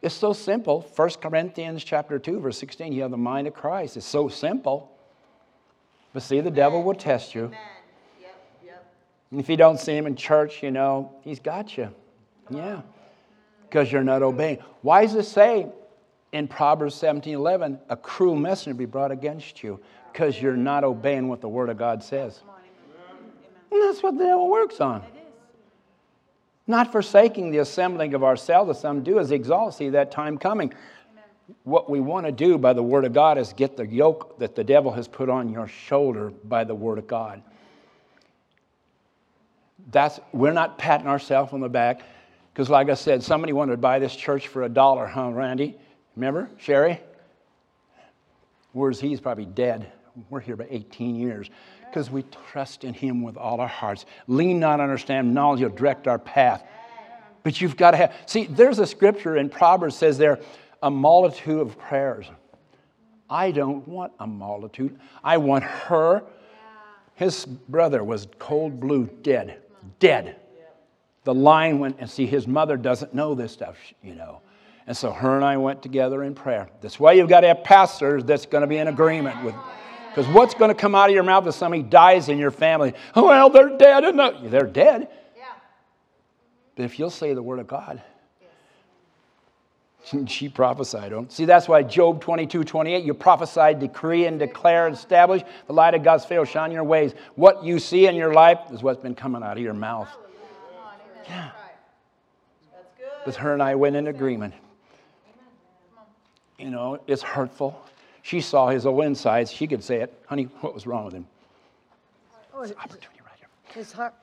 [0.00, 0.82] It's so simple.
[0.96, 3.96] 1 Corinthians chapter 2, verse 16, you have the mind of Christ.
[3.96, 4.90] It's so simple.
[6.12, 7.50] But see, the devil will test you.
[9.30, 11.90] And if you don't see him in church, you know, he's got you.
[12.50, 12.82] Yeah.
[13.62, 14.58] Because you're not obeying.
[14.82, 15.66] Why does it say
[16.32, 19.80] in Proverbs 17 11, a cruel messenger be brought against you?
[20.14, 22.40] Because you're not obeying what the Word of God says.
[23.72, 25.02] And that's what the devil works on.
[26.68, 30.72] Not forsaking the assembling of ourselves, as some do, as exalt, see that time coming.
[31.64, 34.54] What we want to do by the Word of God is get the yoke that
[34.54, 37.42] the devil has put on your shoulder by the Word of God.
[39.90, 42.02] That's we're not patting ourselves on the back
[42.52, 45.76] because, like I said, somebody wanted to buy this church for a dollar, huh, Randy?
[46.14, 47.00] Remember, Sherry?
[48.70, 49.90] Whereas he's probably dead.
[50.30, 51.50] We're here about 18 years
[51.86, 54.06] because we trust in him with all our hearts.
[54.26, 56.64] Lean not on our stand, knowledge will direct our path.
[57.42, 60.40] But you've got to have, see, there's a scripture in Proverbs says there,
[60.82, 62.26] a multitude of prayers.
[63.28, 64.98] I don't want a multitude.
[65.22, 66.22] I want her.
[67.14, 69.58] His brother was cold blue, dead,
[69.98, 70.36] dead.
[71.24, 74.40] The line went, and see, his mother doesn't know this stuff, you know.
[74.86, 76.68] And so her and I went together in prayer.
[76.82, 79.54] That's why you've got to have pastors that's going to be in agreement with.
[80.14, 82.94] Because what's going to come out of your mouth if somebody dies in your family?
[83.16, 84.04] Oh, well, they're dead.
[84.04, 85.08] And no, they're dead.
[85.36, 85.42] Yeah.
[86.76, 88.00] But if you'll say the word of God,
[90.26, 91.30] she prophesied on.
[91.30, 95.94] See, that's why Job 22, 28, you prophesy, decree, and declare and establish the light
[95.94, 97.12] of God's face shine your ways.
[97.34, 100.08] What you see in your life is what's been coming out of your mouth.
[101.28, 101.50] Yeah.
[102.72, 103.24] That's good.
[103.24, 104.54] But her and I went in agreement.
[106.56, 107.84] You know, it's hurtful.
[108.24, 109.52] She saw his old insides.
[109.52, 110.10] She could say it.
[110.26, 111.26] Honey, what was wrong with him?
[112.54, 113.48] Oh, Opportunity right here.
[113.74, 114.14] His heart,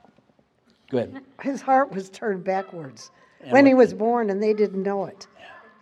[0.90, 1.22] Go ahead.
[1.42, 3.12] his heart was turned backwards
[3.52, 5.28] when he was born, and they didn't know it.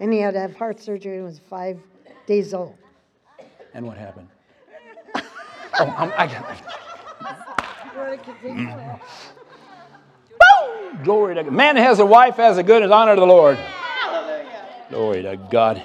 [0.01, 1.79] And he had to have heart surgery when he was five
[2.25, 2.75] days old.
[3.73, 4.27] And what happened?
[5.15, 6.58] oh, I'm, I,
[10.34, 11.03] Woo!
[11.05, 11.53] Glory to God.
[11.53, 13.58] Man that has a wife has a good and honor to the Lord.
[14.89, 15.82] Glory to God.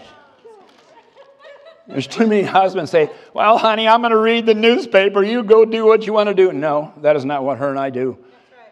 [1.87, 5.23] There's too many husbands say, Well, honey, I'm going to read the newspaper.
[5.23, 6.53] You go do what you want to do.
[6.53, 8.19] No, that is not what her and I do.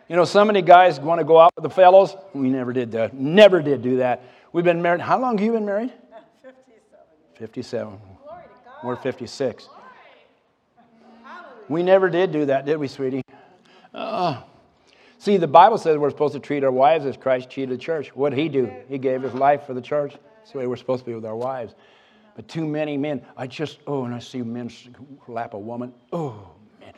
[0.08, 2.16] You know, so many guys want to go out with the fellows.
[2.34, 3.14] We never did that.
[3.14, 4.22] Never did do that.
[4.52, 5.00] We've been married.
[5.00, 5.92] How long have you been married?
[6.42, 6.78] 57.
[7.36, 7.98] 57.
[8.84, 9.68] We're 56.
[11.68, 13.22] We never did do that, did we, sweetie?
[13.94, 14.42] Uh,
[15.18, 18.14] see, the Bible says we're supposed to treat our wives as Christ treated the church.
[18.14, 18.70] What did he do?
[18.88, 20.14] He gave his life for the church.
[20.38, 21.74] That's the way we're supposed to be with our wives.
[22.34, 24.70] But too many men, I just, oh, and I see men
[25.28, 25.92] lap a woman.
[26.12, 26.94] Oh, man.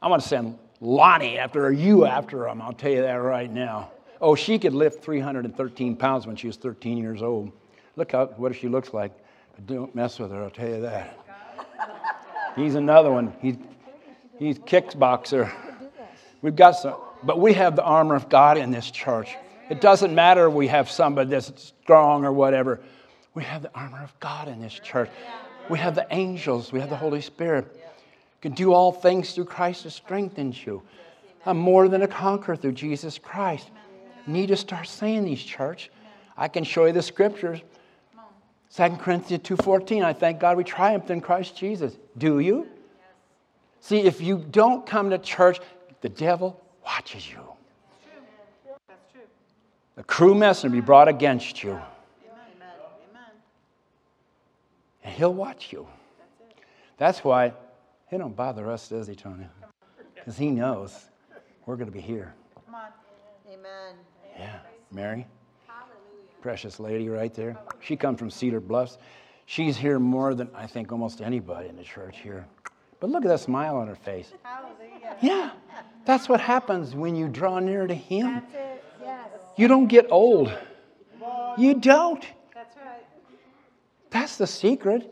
[0.00, 2.60] I want to send Lonnie after her, you after him.
[2.60, 3.92] I'll tell you that right now.
[4.20, 7.52] Oh, she could lift 313 pounds when she was 13 years old.
[7.96, 9.12] Look how, what she looks like.
[9.66, 11.18] Don't mess with her, I'll tell you that.
[12.56, 13.32] He's another one.
[13.40, 13.56] He's,
[14.38, 15.52] he's kickboxer.
[16.40, 19.36] We've got some, but we have the armor of God in this church.
[19.70, 22.80] It doesn't matter we have somebody that's strong or whatever.
[23.34, 25.10] We have the armor of God in this church.
[25.68, 26.72] We have the angels.
[26.72, 27.66] We have the Holy Spirit.
[27.74, 30.82] You can do all things through Christ who strengthens you.
[31.46, 33.70] I'm more than a conqueror through Jesus Christ.
[34.26, 35.90] You need to start saying these, church.
[36.36, 37.60] I can show you the scriptures.
[38.74, 41.96] 2 Corinthians 2.14, I thank God we triumphed in Christ Jesus.
[42.16, 42.66] Do you?
[43.80, 45.60] See, if you don't come to church,
[46.00, 47.40] the devil watches you.
[48.88, 49.20] That's true.
[49.98, 51.82] A crew messenger will be brought against you, Amen.
[53.10, 53.30] Amen.
[55.02, 55.86] And he'll watch you.
[56.98, 57.52] That's why
[58.10, 59.46] he don't bother us, does he, Tony?
[60.14, 61.06] Because he knows
[61.66, 62.34] we're going to be here.
[62.66, 62.88] Come on.
[63.52, 63.96] Amen.
[64.38, 64.58] Yeah,
[64.90, 65.26] Mary,
[66.40, 67.56] precious lady right there.
[67.80, 68.98] She comes from Cedar Bluffs.
[69.46, 72.46] She's here more than I think almost anybody in the church here.
[73.00, 74.32] But look at that smile on her face.
[74.42, 75.16] Hallelujah.
[75.20, 75.50] Yeah,
[76.04, 78.34] that's what happens when you draw near to Him.
[78.34, 78.84] That's it.
[79.02, 79.28] Yes.
[79.56, 80.56] You don't get old.
[81.58, 82.24] You don't.
[84.12, 85.08] That's the secret.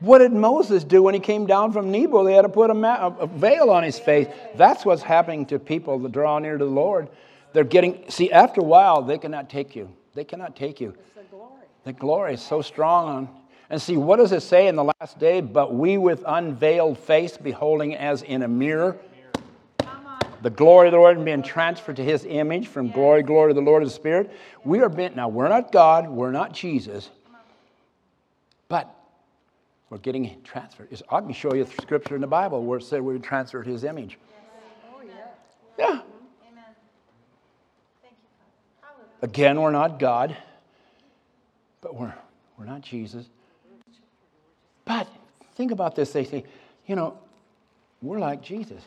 [0.00, 2.24] What did Moses do when he came down from Nebo?
[2.24, 4.28] They had to put a, ma- a veil on his face.
[4.54, 7.08] That's what's happening to people that draw near to the Lord.
[7.52, 9.90] They're getting, see, after a while, they cannot take you.
[10.14, 10.94] They cannot take you.
[11.84, 13.28] The glory is so strong on.
[13.70, 15.40] And see, what does it say in the last day?
[15.40, 18.98] But we with unveiled face, beholding as in a mirror
[20.44, 23.54] the glory of the Lord and being transferred to his image from glory, glory to
[23.54, 24.30] the Lord of the Spirit.
[24.62, 27.08] We are bent now, we're not God, we're not Jesus,
[28.68, 28.94] but
[29.90, 30.88] we're getting transferred.
[30.90, 33.66] It's- I can show you scripture in the Bible where it said we were transferred
[33.66, 34.18] his image.
[35.78, 35.86] Yeah.
[35.86, 36.02] Amen.
[38.02, 38.28] Thank you,
[38.80, 39.02] Father.
[39.22, 40.36] Again, we're not God,
[41.80, 42.14] but we're,
[42.58, 43.26] we're not Jesus.
[44.84, 45.08] But
[45.54, 46.12] think about this.
[46.12, 46.44] They say,
[46.86, 47.18] you know,
[48.02, 48.82] we're like Jesus.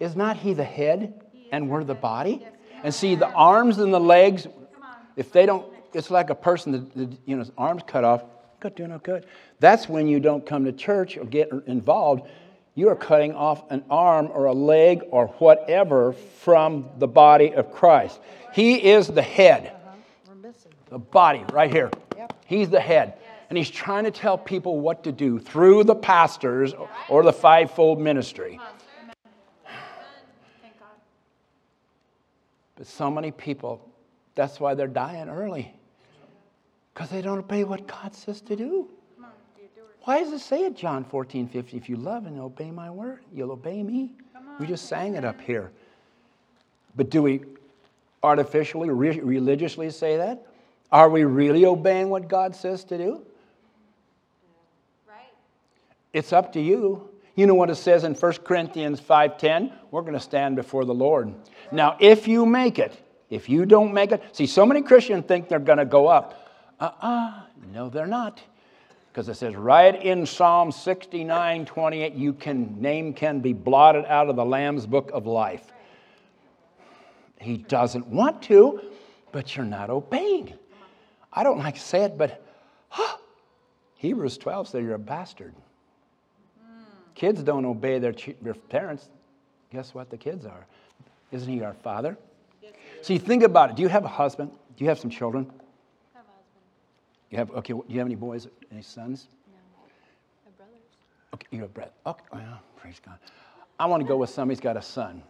[0.00, 1.14] Is not he the head
[1.52, 2.44] and we're the body?
[2.82, 4.46] And see, the arms and the legs,
[5.16, 8.24] if they don't, it's like a person that, that you know, his arms cut off,
[8.70, 9.26] good, doing good.
[9.60, 12.28] That's when you don't come to church or get involved.
[12.74, 17.72] You are cutting off an arm or a leg or whatever from the body of
[17.72, 18.20] Christ.
[18.52, 19.72] He is the head
[20.90, 21.90] the body right here.
[22.46, 23.14] He's the head.
[23.48, 26.72] And he's trying to tell people what to do through the pastors
[27.08, 28.60] or the fivefold ministry.
[32.76, 33.88] But so many people,
[34.36, 35.74] that's why they're dying early.
[36.94, 38.88] Because they don't obey what God says to do.
[39.16, 39.30] Come on.
[39.60, 39.96] You do it.
[40.04, 41.76] Why does it say it, John 14, 50?
[41.76, 44.12] If you love and obey my word, you'll obey me.
[44.60, 45.72] We just sang it up here.
[46.94, 47.42] But do we
[48.22, 50.46] artificially, re- religiously say that?
[50.92, 53.22] Are we really obeying what God says to do?
[55.08, 55.32] Right?
[56.12, 57.10] It's up to you.
[57.34, 59.72] You know what it says in 1 Corinthians 5:10?
[59.90, 61.34] We're going to stand before the Lord.
[61.72, 62.96] Now, if you make it,
[63.28, 66.43] if you don't make it, see, so many Christians think they're going to go up.
[66.84, 67.42] Uh-uh,
[67.72, 68.42] no, they're not.
[69.10, 74.28] Because it says right in Psalm 69, 28, you can name can be blotted out
[74.28, 75.72] of the Lamb's book of life.
[77.40, 78.80] He doesn't want to,
[79.32, 80.54] but you're not obeying.
[81.32, 82.44] I don't like to say it, but
[82.88, 83.16] huh,
[83.96, 85.54] Hebrews 12 says you're a bastard.
[87.14, 89.08] Kids don't obey their, their parents.
[89.70, 90.66] Guess what the kids are?
[91.32, 92.18] Isn't he our father?
[93.02, 93.76] See, think about it.
[93.76, 94.50] Do you have a husband?
[94.76, 95.46] Do you have some children?
[95.48, 96.64] I have a husband.
[97.34, 97.72] You have okay.
[97.72, 98.46] Do you have any boys?
[98.70, 99.26] Any sons?
[100.46, 100.78] My brothers.
[101.34, 101.92] Okay, you have Brett.
[102.06, 103.18] Okay, well, praise God.
[103.76, 105.20] I want to go with somebody who's got a son.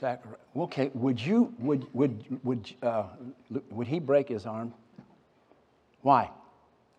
[0.00, 0.26] Zachariah.
[0.56, 3.04] Okay, would you would would would uh,
[3.70, 4.74] would he break his arm?
[6.02, 6.28] Why?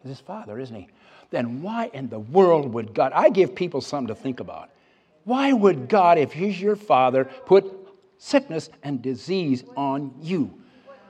[0.01, 0.87] He's his father, isn't he?
[1.31, 3.11] Then why in the world would God?
[3.13, 4.69] I give people something to think about.
[5.25, 7.65] Why would God, if He's your father, put
[8.19, 10.58] sickness and disease on you?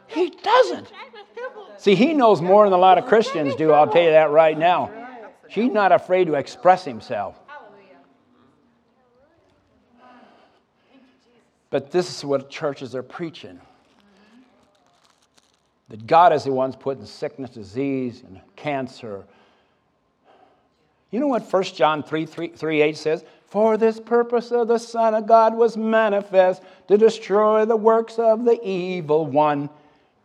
[0.10, 0.92] He doesn't.
[1.78, 3.72] See, He knows more than a lot of Christians do.
[3.72, 4.92] I'll tell you that right now.
[5.48, 7.40] He's not afraid to express Himself.
[11.70, 13.60] But this is what churches are preaching.
[15.90, 19.26] That God is the one putting sickness, disease, and cancer.
[21.12, 23.24] You know what 1 John 3, 3, 3 8 says?
[23.48, 28.46] For this purpose of the Son of God was manifest to destroy the works of
[28.46, 29.70] the evil one.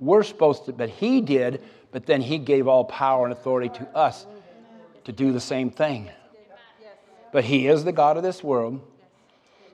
[0.01, 3.89] We're supposed to, but he did, but then he gave all power and authority to
[3.97, 4.27] us
[5.05, 6.11] to do the same thing.
[7.33, 8.81] But he is the God of this world.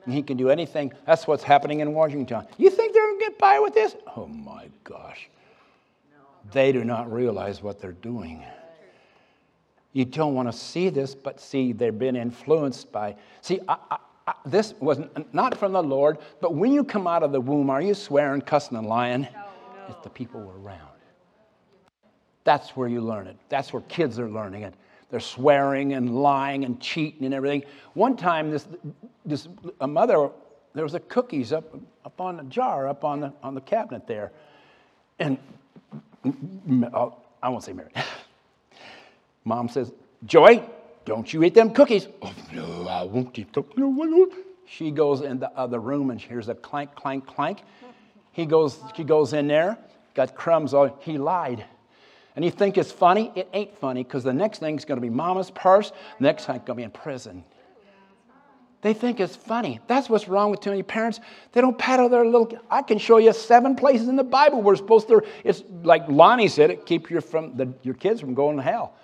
[0.05, 0.93] And he can do anything.
[1.05, 2.47] That's what's happening in Washington.
[2.57, 3.95] You think they're going to get by with this?
[4.15, 5.29] Oh my gosh.
[6.51, 8.43] They do not realize what they're doing.
[9.93, 13.15] You don't want to see this, but see, they've been influenced by.
[13.41, 13.97] See, I, I,
[14.27, 14.99] I- this was
[15.33, 18.41] not from the Lord, but when you come out of the womb, are you swearing,
[18.41, 19.27] cussing, and lying?
[19.91, 20.87] If the people were around.
[22.43, 23.37] That's where you learn it.
[23.49, 24.73] That's where kids are learning it.
[25.09, 27.63] They're swearing and lying and cheating and everything.
[27.93, 28.67] One time, this,
[29.25, 29.47] this
[29.81, 30.29] a mother,
[30.73, 34.07] there was a cookies up, up on the jar, up on the, on the cabinet
[34.07, 34.31] there.
[35.19, 35.37] And
[36.93, 37.91] oh, I won't say Mary.
[39.43, 39.91] Mom says,
[40.25, 40.63] Joy,
[41.03, 42.07] don't you eat them cookies.
[42.21, 43.65] Oh, no, I won't eat them.
[44.65, 47.63] She goes in the other room and hears a clank, clank, clank.
[48.31, 49.77] He goes, she goes in there,
[50.13, 51.65] got crumbs all, he lied.
[52.35, 53.31] And you think it's funny?
[53.35, 56.67] It ain't funny because the next thing's going to be mama's purse, next thing's going
[56.67, 57.43] to be in prison.
[58.81, 59.79] They think it's funny.
[59.85, 61.19] That's what's wrong with too many parents.
[61.51, 62.51] They don't paddle their little.
[62.69, 65.21] I can show you seven places in the Bible where it's supposed to.
[65.43, 66.87] It's like Lonnie said it.
[66.87, 68.95] Keep your from the, your kids from going to hell.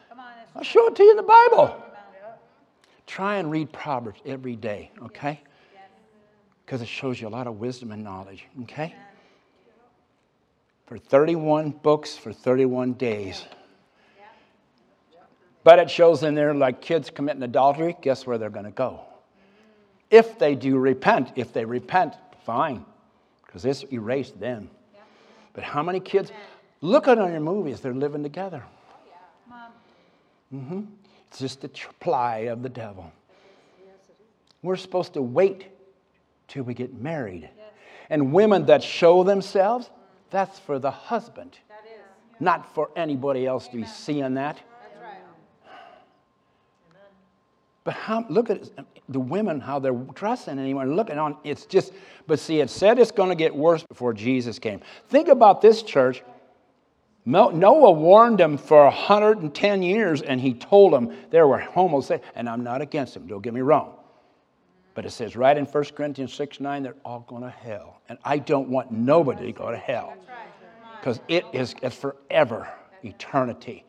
[0.55, 1.83] I'll show it to you in the Bible.
[3.05, 5.41] Try and read Proverbs every day, okay?
[6.65, 8.95] Because it shows you a lot of wisdom and knowledge, okay?
[10.87, 13.43] For 31 books for 31 days.
[15.63, 19.01] But it shows in there like kids committing adultery, guess where they're going to go?
[20.09, 22.13] If they do repent, if they repent,
[22.45, 22.85] fine,
[23.45, 24.69] because this erased them.
[25.53, 26.31] But how many kids?
[26.79, 28.63] Look at on your movies, they're living together.
[30.51, 30.81] hmm
[31.27, 33.11] It's just a tr- ply of the devil.
[34.61, 35.65] We're supposed to wait
[36.47, 37.49] till we get married.
[38.09, 39.89] And women that show themselves,
[40.29, 41.57] that's for the husband,
[42.39, 44.59] not for anybody else to be seeing that.
[47.83, 48.69] But how, look at
[49.07, 50.85] the women, how they're dressing anymore.
[50.85, 51.93] Looking on, it's just,
[52.27, 54.81] but see, it said it's going to get worse before Jesus came.
[55.07, 56.21] Think about this church.
[57.25, 62.29] Noah warned them for 110 years, and he told them there were homosexuals.
[62.35, 63.96] And I'm not against them, don't get me wrong.
[64.97, 68.01] But it says right in 1 Corinthians 6 9, they're all going to hell.
[68.09, 70.15] And I don't want nobody to go to hell.
[70.99, 72.67] Because it is it's forever,
[73.03, 73.85] eternity.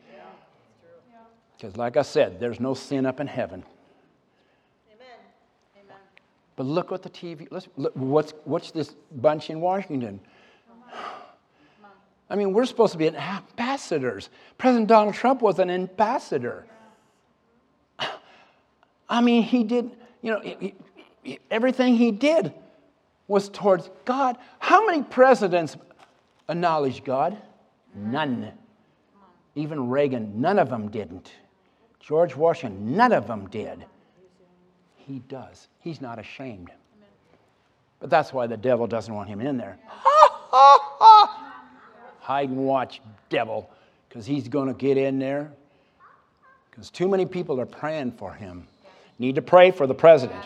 [1.57, 3.63] Because, like I said, there's no sin up in heaven.
[6.55, 10.19] But look what the TV, let's, look, what's, what's this bunch in Washington?
[12.29, 14.29] I mean, we're supposed to be ambassadors.
[14.59, 16.67] President Donald Trump was an ambassador.
[19.09, 19.89] I mean, he did,
[20.21, 20.75] you know, he-
[21.49, 22.53] everything he did
[23.27, 24.37] was towards God.
[24.59, 25.77] How many presidents
[26.47, 27.37] acknowledged God?
[27.95, 28.51] None.
[29.55, 31.31] Even Reagan, none of them didn't.
[31.99, 33.85] George Washington, none of them did.
[34.95, 35.67] He does.
[35.79, 36.71] He's not ashamed.
[37.99, 39.77] But that's why the devil doesn't want him in there.
[39.85, 41.53] Ha, ha, ha.
[42.19, 43.69] Hide and watch, devil,
[44.07, 45.51] because he's going to get in there.
[46.69, 48.67] Because too many people are praying for him.
[49.17, 50.41] Need to pray for the president.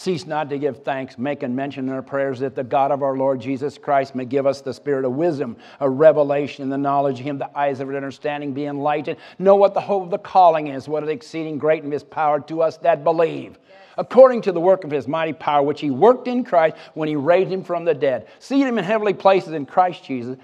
[0.00, 3.16] Cease not to give thanks, making mention in our prayers that the God of our
[3.16, 7.26] Lord Jesus Christ may give us the spirit of wisdom, a revelation, the knowledge of
[7.26, 9.18] Him, the eyes of our understanding be enlightened.
[9.40, 12.38] Know what the hope of the calling is, what an exceeding great and His power
[12.42, 13.58] to us that believe.
[13.96, 17.16] According to the work of His mighty power, which He worked in Christ when He
[17.16, 20.36] raised Him from the dead, seated Him in heavenly places in Christ Jesus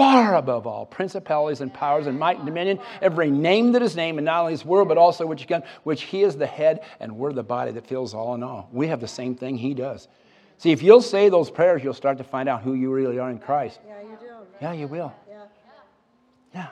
[0.00, 4.16] far above all principalities and powers and might and dominion, every name that is named,
[4.16, 7.14] and not only this world, but also which again, which he is the head, and
[7.14, 8.66] we're the body that fills all in all.
[8.72, 10.08] We have the same thing he does.
[10.56, 13.28] See, if you'll say those prayers, you'll start to find out who you really are
[13.28, 13.78] in Christ.
[13.86, 14.34] Yeah, you do.
[14.62, 15.12] Yeah, you will.
[15.28, 15.42] Yeah.
[16.54, 16.68] Yeah.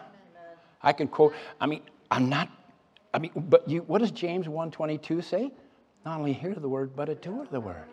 [0.82, 2.48] I can quote, I mean, I'm not,
[3.12, 5.52] I mean, but you, what does James 1.22 say?
[6.06, 7.84] Not only hear the word, but a doer of the word.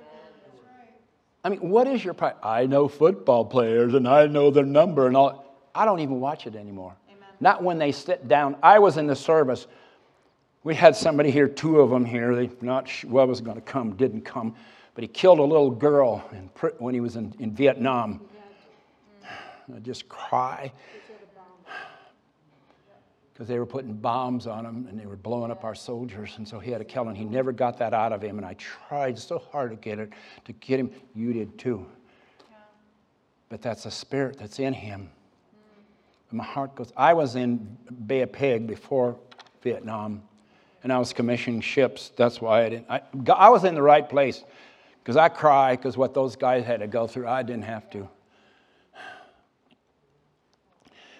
[1.46, 2.34] I mean, what is your pride?
[2.41, 5.46] I know football players and I know their number and all.
[5.76, 6.96] I don't even watch it anymore.
[7.39, 8.56] Not when they sit down.
[8.64, 9.68] I was in the service.
[10.64, 12.36] We had somebody here, two of them here.
[12.36, 14.56] They not sure what was going to come, didn't come,
[14.96, 18.22] but he killed a little girl in, when he was in, in Vietnam.
[19.24, 20.72] I just cry
[23.36, 26.47] because they were putting bombs on him and they were blowing up our soldiers, and
[26.47, 27.13] so he had a kill him.
[27.13, 30.13] He never got that out of him, and I tried so hard to get it
[30.45, 30.89] to get him.
[31.13, 31.86] You did too.
[33.49, 35.09] But that's a spirit that's in him.
[36.29, 36.93] And my heart goes.
[36.95, 37.77] I was in
[38.07, 39.19] Bay of Pig before
[39.61, 40.23] Vietnam,
[40.83, 42.13] and I was commissioning ships.
[42.15, 42.89] That's why I didn't.
[42.89, 43.01] I,
[43.33, 44.45] I was in the right place
[45.03, 48.07] because I cry because what those guys had to go through, I didn't have to.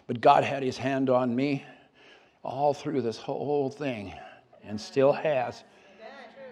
[0.08, 1.66] But God had His hand on me
[2.46, 4.14] all through this whole thing
[4.64, 5.64] and still has.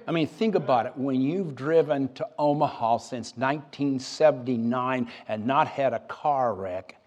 [0.05, 0.97] I mean, think about it.
[0.97, 6.97] When you've driven to Omaha since 1979 and not had a car wreck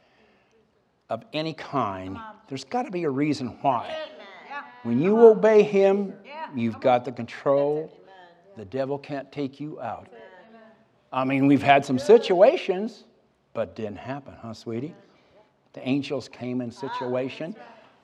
[1.11, 2.19] of any kind,
[2.49, 3.95] there's got to be a reason why.
[4.83, 6.15] When you obey Him,
[6.55, 7.93] you've got the control.
[8.57, 10.09] The devil can't take you out.
[11.13, 13.05] I mean, we've had some situations,
[13.53, 14.95] but didn't happen, huh, sweetie?
[15.75, 17.55] The angels came in situation.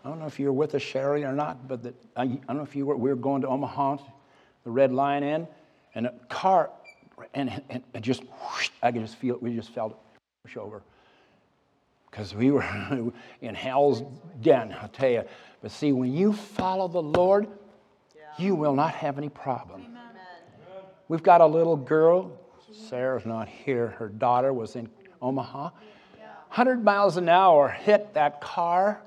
[0.04, 2.26] I don't know if you were with us, Sherry, or not, but the, I, I
[2.26, 2.96] don't know if you were.
[2.96, 3.98] We were going to Omaha,
[4.64, 5.48] the Red Lion Inn,
[5.94, 6.70] and a car,
[7.34, 9.42] and, and it just, whoosh, I could just feel it.
[9.42, 9.98] We just felt it
[10.44, 10.82] push over
[12.10, 12.64] because we were
[13.40, 14.02] in hell's
[14.40, 15.24] den, I'll tell you.
[15.62, 17.46] But see, when you follow the Lord,
[18.38, 19.86] you will not have any problem.
[21.08, 22.32] We've got a little girl.
[22.88, 23.88] Sarah's not here.
[23.88, 24.88] Her daughter was in
[25.20, 25.70] Omaha.
[26.48, 29.00] 100 miles an hour hit that car,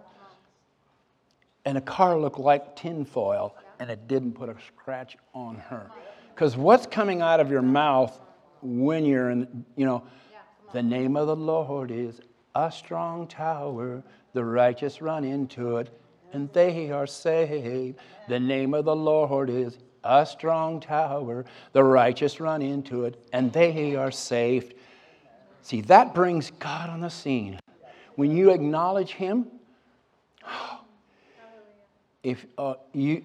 [1.66, 5.90] and the car looked like tinfoil, and it didn't put a scratch on her.
[6.34, 8.20] Because what's coming out of your mouth
[8.62, 10.04] when you're in, you know,
[10.74, 12.20] the name of the Lord is
[12.56, 14.04] a strong tower,
[14.34, 15.90] the righteous run into it,
[16.34, 17.98] and they are saved.
[18.28, 23.52] The name of the Lord is a strong tower, the righteous run into it, and
[23.52, 24.74] they are saved.
[25.62, 27.60] See, that brings God on the scene.
[28.16, 29.48] When you acknowledge Him,
[32.26, 33.24] if uh, you,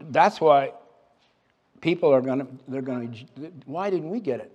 [0.00, 0.72] that's why
[1.80, 4.52] people are going to, they're going to, why didn't we get it?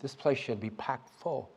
[0.00, 1.48] This place should be packed full.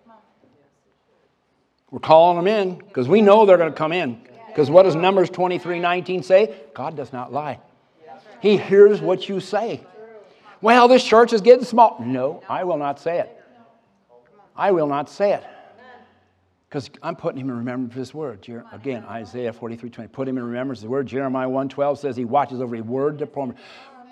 [1.90, 4.22] We're calling them in because we know they're going to come in.
[4.48, 6.56] Because what does Numbers 23 19 say?
[6.76, 7.60] God does not lie.
[8.40, 9.82] He hears what you say.
[10.62, 11.98] Well, this church is getting small.
[12.00, 13.44] No, I will not say it.
[14.56, 15.44] I will not say it.
[16.76, 18.46] Because I'm putting him in remembrance of his word.
[18.74, 20.10] Again, Isaiah 43 20.
[20.10, 21.08] Put him in remembrance of his word.
[21.08, 23.56] Jeremiah 1 12 says he watches over a word to perform.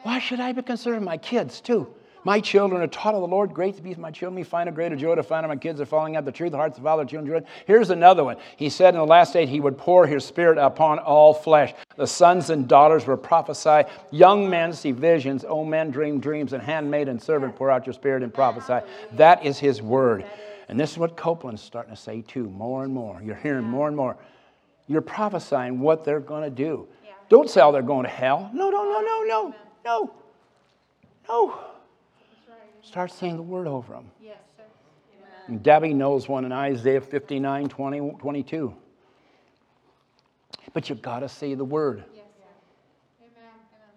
[0.03, 1.93] Why should I be concerned my kids, too?
[2.23, 3.53] My children are taught of the Lord.
[3.53, 4.35] Great to be my children.
[4.35, 6.51] We find a greater joy to find that my kids are following out the truth.
[6.51, 7.41] The hearts of father, children.
[7.41, 7.47] joy.
[7.67, 8.37] Here's another one.
[8.55, 11.73] He said in the last day he would pour his spirit upon all flesh.
[11.97, 13.89] The sons and daughters will prophesy.
[14.09, 15.43] Young men see visions.
[15.43, 16.53] Old men dream dreams.
[16.53, 18.87] And handmaid and servant pour out your spirit and prophesy.
[19.17, 20.23] That is his word.
[20.73, 23.21] And this is what Copeland's starting to say too, more and more.
[23.23, 24.17] You're hearing more and more.
[24.87, 26.87] You're prophesying what they're going to do.
[27.29, 28.49] Don't say, oh, they're going to hell.
[28.51, 29.55] No, no, no, no, no,
[29.85, 30.13] no,
[31.29, 31.59] no.
[32.81, 34.09] Start saying the word over them.
[34.19, 34.63] Yes, sir.
[35.45, 38.73] And Debbie knows one in Isaiah 59, 20, 22.
[40.73, 42.03] But you've got to say the word.
[42.15, 42.45] Yes, sir.
[43.21, 43.31] Amen.
[43.43, 43.89] Amen.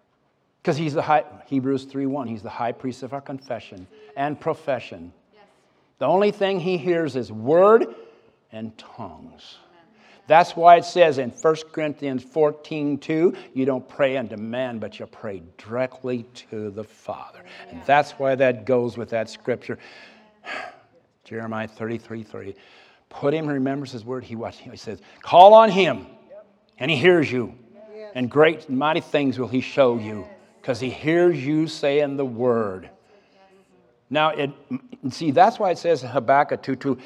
[0.60, 4.38] Because he's the high, Hebrews 3 1, he's the high priest of our confession and
[4.38, 5.14] profession.
[5.98, 7.94] The only thing he hears is word
[8.52, 9.58] and tongues.
[10.26, 14.98] That's why it says in 1 Corinthians 14 2, you don't pray unto man, but
[14.98, 17.44] you pray directly to the Father.
[17.70, 19.78] And that's why that goes with that scripture.
[21.24, 22.54] Jeremiah 33 3.
[23.08, 24.24] Put him, remembers his word.
[24.24, 26.06] He, what, he says, Call on him,
[26.78, 27.54] and he hears you.
[28.14, 30.26] And great and mighty things will he show you,
[30.60, 32.90] because he hears you saying the word.
[34.08, 34.50] Now, it,
[35.10, 36.98] see, that's why it says in Habakkuk 2 2,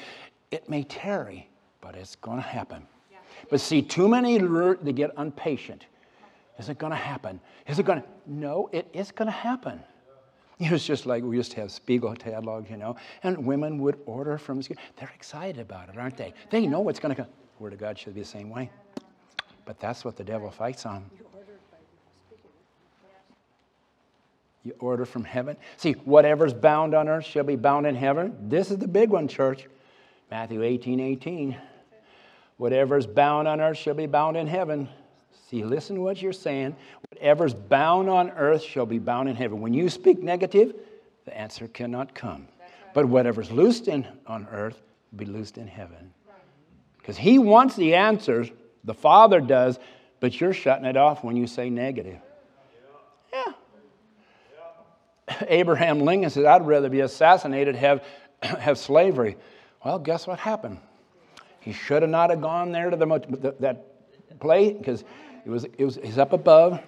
[0.50, 1.48] it may tarry,
[1.80, 2.86] but it's going to happen.
[3.48, 5.86] But see, too many they get impatient.
[6.58, 7.40] Is it going to happen?
[7.66, 8.08] Is it going to?
[8.26, 9.80] No, it is going to happen.
[10.60, 13.98] It was just like we used to have Spiegel catalogs, you know, and women would
[14.04, 14.60] order from.
[14.60, 16.34] They're excited about it, aren't they?
[16.50, 17.32] They know what's going to come.
[17.58, 18.70] Word of God should be the same way.
[19.64, 21.10] But that's what the devil fights on.
[24.64, 25.56] You order from heaven.
[25.76, 28.36] See, whatever's bound on earth shall be bound in heaven.
[28.48, 29.66] This is the big one, church.
[30.30, 31.56] Matthew 18 18.
[32.58, 34.88] Whatever's bound on earth shall be bound in heaven.
[35.48, 36.76] See, listen to what you're saying.
[37.10, 39.60] Whatever's bound on earth shall be bound in heaven.
[39.60, 40.74] When you speak negative,
[41.24, 42.46] the answer cannot come.
[42.92, 44.80] But whatever's loosed in, on earth
[45.10, 46.12] will be loosed in heaven.
[46.98, 48.50] Because he wants the answers,
[48.84, 49.78] the Father does,
[50.20, 52.18] but you're shutting it off when you say negative.
[53.32, 55.29] Yeah.
[55.48, 58.02] Abraham Lincoln said, I'd rather be assassinated, have,
[58.42, 59.36] have slavery.
[59.84, 60.78] Well, guess what happened?
[61.60, 63.86] He should have not have gone there to the, that
[64.40, 65.04] place because
[65.44, 66.80] it was, it was he's up above.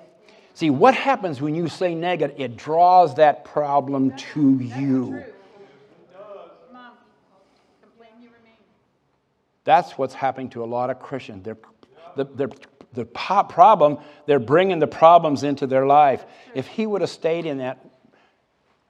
[0.55, 2.39] See, what happens when you say negative?
[2.39, 5.25] It draws that problem to you.
[9.65, 11.45] That's what's happening to a lot of Christians.
[11.45, 11.57] They're,
[12.17, 12.57] the, the,
[12.93, 16.25] the problem, they're bringing the problems into their life.
[16.55, 17.79] If he would have stayed in that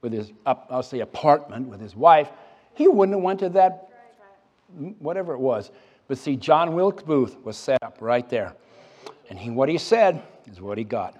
[0.02, 2.28] with his, I'll say, apartment with his wife,
[2.74, 3.88] he wouldn't have went to that,
[4.98, 5.70] whatever it was.
[6.08, 8.54] But see, John Wilkes Booth was set up right there.
[9.30, 11.16] And he, what he said is what he got.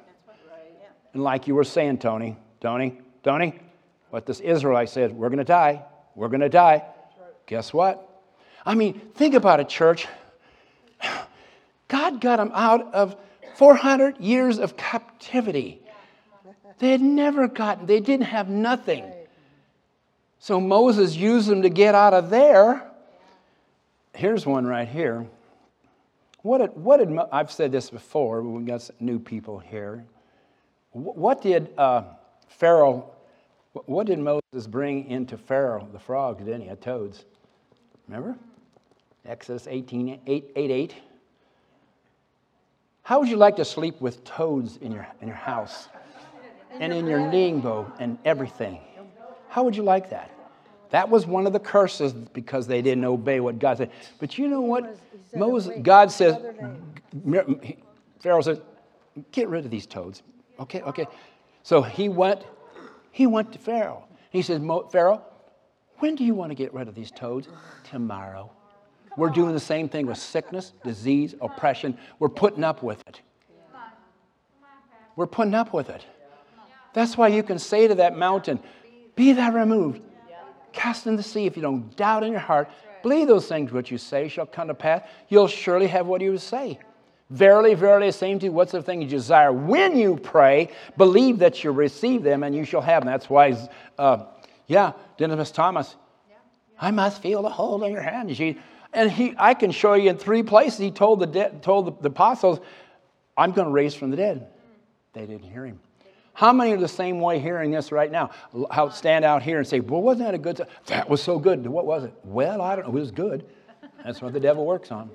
[1.14, 3.60] And like you were saying, Tony, Tony, Tony,
[4.10, 5.84] what this Israelite said, we're going to die.
[6.16, 6.84] We're going to die.
[7.46, 8.08] Guess what?
[8.66, 10.08] I mean, think about it, church.
[11.88, 13.16] God got them out of
[13.54, 15.81] 400 years of captivity.
[16.78, 19.12] They had never gotten, they didn't have nothing.
[20.38, 22.82] So Moses used them to get out of there.
[24.14, 25.26] Here's one right here.
[26.42, 30.04] What did, what did I've said this before, we've got some new people here.
[30.90, 32.02] What did uh,
[32.48, 33.10] Pharaoh,
[33.72, 35.88] what did Moses bring into Pharaoh?
[35.92, 36.68] The frogs, didn't he?
[36.68, 37.24] The toads.
[38.08, 38.36] Remember?
[39.24, 40.94] Exodus 18, 8, 8, 8.
[43.04, 45.88] How would you like to sleep with toads in your, in your house
[46.80, 48.80] and in your kneeing bow and everything?
[49.48, 50.30] How would you like that?
[50.90, 53.90] That was one of the curses because they didn't obey what God said.
[54.18, 54.96] But you know what?
[55.34, 56.36] Moses, God says,
[58.20, 58.60] Pharaoh says,
[59.30, 60.22] get rid of these toads.
[60.60, 61.06] Okay, okay.
[61.62, 62.44] So he went,
[63.10, 64.04] he went to Pharaoh.
[64.30, 64.60] He says,
[64.90, 65.22] Pharaoh,
[65.98, 67.48] when do you want to get rid of these toads?
[67.84, 68.50] Tomorrow.
[69.16, 71.96] We're doing the same thing with sickness, disease, oppression.
[72.18, 73.20] We're putting up with it.
[75.16, 76.04] We're putting up with it.
[76.94, 78.60] That's why you can say to that mountain,
[79.16, 80.02] Be thou removed,
[80.72, 81.46] cast in the sea.
[81.46, 82.70] If you don't doubt in your heart,
[83.02, 86.36] believe those things which you say shall come to pass, you'll surely have what you
[86.38, 86.78] say.
[87.30, 90.70] Verily, verily, I say to you, what's the thing you desire when you pray?
[90.98, 93.10] Believe that you receive them and you shall have them.
[93.10, 93.56] That's why,
[93.98, 94.26] uh,
[94.66, 95.96] yeah, Didymus Thomas,
[96.78, 98.30] I must feel the hold in your hand.
[98.92, 100.78] And he, I can show you in three places.
[100.78, 102.60] He told the, de- told the, the apostles,
[103.34, 104.48] I'm going to raise from the dead.
[105.14, 105.80] They didn't hear him.
[106.34, 108.30] How many are the same way hearing this right now?
[108.70, 110.66] How stand out here and say, Well, wasn't that a good?
[110.86, 111.66] That was so good.
[111.66, 112.14] What was it?
[112.24, 112.96] Well, I don't know.
[112.96, 113.44] It was good.
[114.04, 115.10] That's what the devil works on.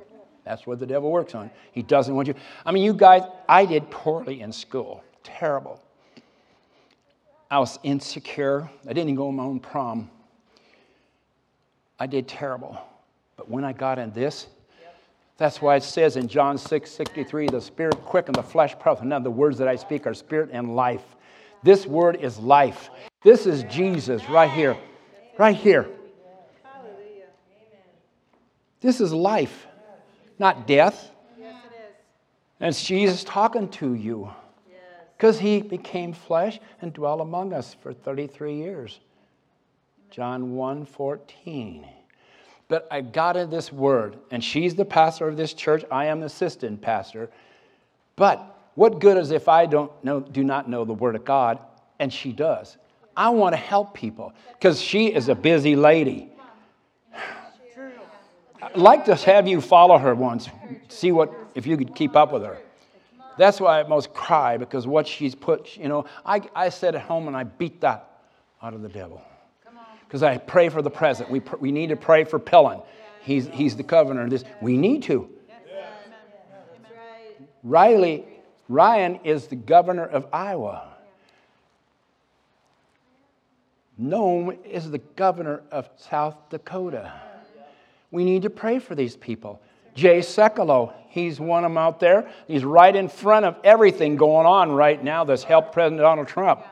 [0.45, 1.51] That's what the devil works on.
[1.73, 2.35] He doesn't want you.
[2.65, 5.03] I mean, you guys, I did poorly in school.
[5.23, 5.81] Terrible.
[7.51, 8.69] I was insecure.
[8.85, 10.09] I didn't even go on my own prom.
[11.99, 12.79] I did terrible.
[13.35, 14.47] But when I got in this,
[15.37, 19.05] that's why it says in John 6 63, the spirit quick and the flesh profit.
[19.05, 21.03] Now, the words that I speak are spirit and life.
[21.63, 22.89] This word is life.
[23.23, 24.77] This is Jesus right here.
[25.37, 25.87] Right here.
[26.63, 27.25] Hallelujah.
[27.51, 27.83] Amen.
[28.81, 29.67] This is life
[30.39, 31.11] not death.
[31.39, 31.95] Yes, it is.
[32.59, 34.31] And it's Jesus talking to you.
[35.17, 38.99] Because he became flesh and dwelt among us for 33 years.
[40.11, 41.87] John 1 14.
[42.69, 45.85] But I got in this word, and she's the pastor of this church.
[45.89, 47.29] I am the assistant pastor.
[48.15, 51.59] But what good is if I don't know, do not know the word of God,
[51.99, 52.77] and she does?
[53.15, 56.29] I want to help people because she is a busy lady.
[58.61, 60.49] I'd like to have you follow her once,
[60.89, 62.57] see what if you could keep up with her.
[63.37, 67.01] That's why I most cry because what she's put, you know, I, I sit at
[67.01, 68.21] home and I beat that
[68.61, 69.21] out of the devil.
[70.07, 71.31] Because I pray for the president.
[71.31, 72.83] We, pr- we need to pray for Pillen.
[73.21, 74.45] He's, he's the governor of this.
[74.61, 75.29] We need to.
[77.63, 78.25] Riley,
[78.69, 80.93] Ryan is the governor of Iowa.
[84.01, 87.11] Noem is the governor of South Dakota.
[88.11, 89.61] We need to pray for these people.
[89.95, 92.29] Jay Sekulow, he's one of them out there.
[92.47, 96.63] He's right in front of everything going on right now that's helped President Donald Trump.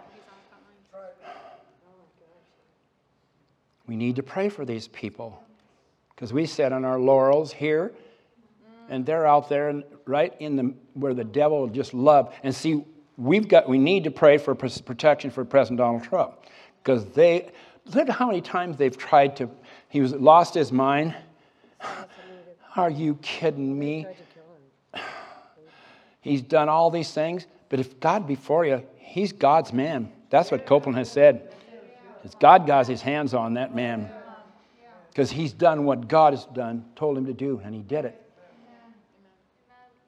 [3.87, 5.41] We need to pray for these people
[6.15, 7.93] because we sit on our laurels here
[8.89, 12.83] and they're out there right in the where the devil just love and see
[13.17, 16.35] we've got we need to pray for protection for president donald trump
[16.83, 17.49] because they
[17.85, 19.49] look at how many times they've tried to
[19.89, 21.15] he was lost his mind
[22.75, 24.07] are you kidding me?
[26.21, 30.11] He's done all these things, but if God be for you, he's God's man.
[30.29, 31.53] That's what Copeland has said.
[32.25, 34.09] It's God got his hands on that man
[35.09, 38.19] because he's done what God has done, told him to do, and he did it.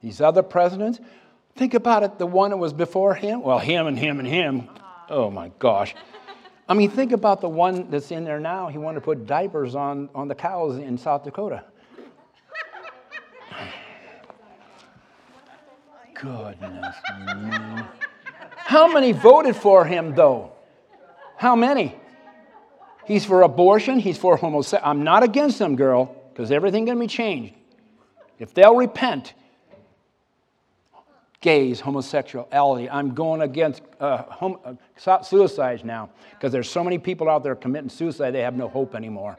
[0.02, 1.00] These other presidents,
[1.56, 4.68] think about it, the one that was before him, well, him and him and him.
[5.10, 5.94] Oh my gosh.
[6.68, 8.68] I mean, think about the one that's in there now.
[8.68, 11.64] He wanted to put diapers on, on the cows in South Dakota.
[16.16, 16.96] Goodness.
[18.58, 20.52] How many voted for him, though?
[21.38, 21.96] How many?
[23.08, 24.00] He's for abortion.
[24.00, 24.90] He's for homosexuality.
[24.90, 27.54] I'm not against them, girl, because everything's going to be changed.
[28.38, 29.34] If they'll repent,
[31.40, 32.90] gays, homosexuality.
[32.90, 37.56] I'm going against uh, hom- uh, suicides now because there's so many people out there
[37.56, 39.38] committing suicide they have no hope anymore.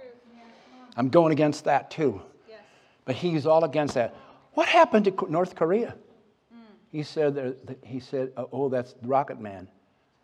[0.96, 2.22] I'm going against that too.
[3.04, 4.14] But he's all against that.
[4.54, 5.94] What happened to North Korea?
[6.90, 9.68] He said, he said, oh, that's Rocket Man.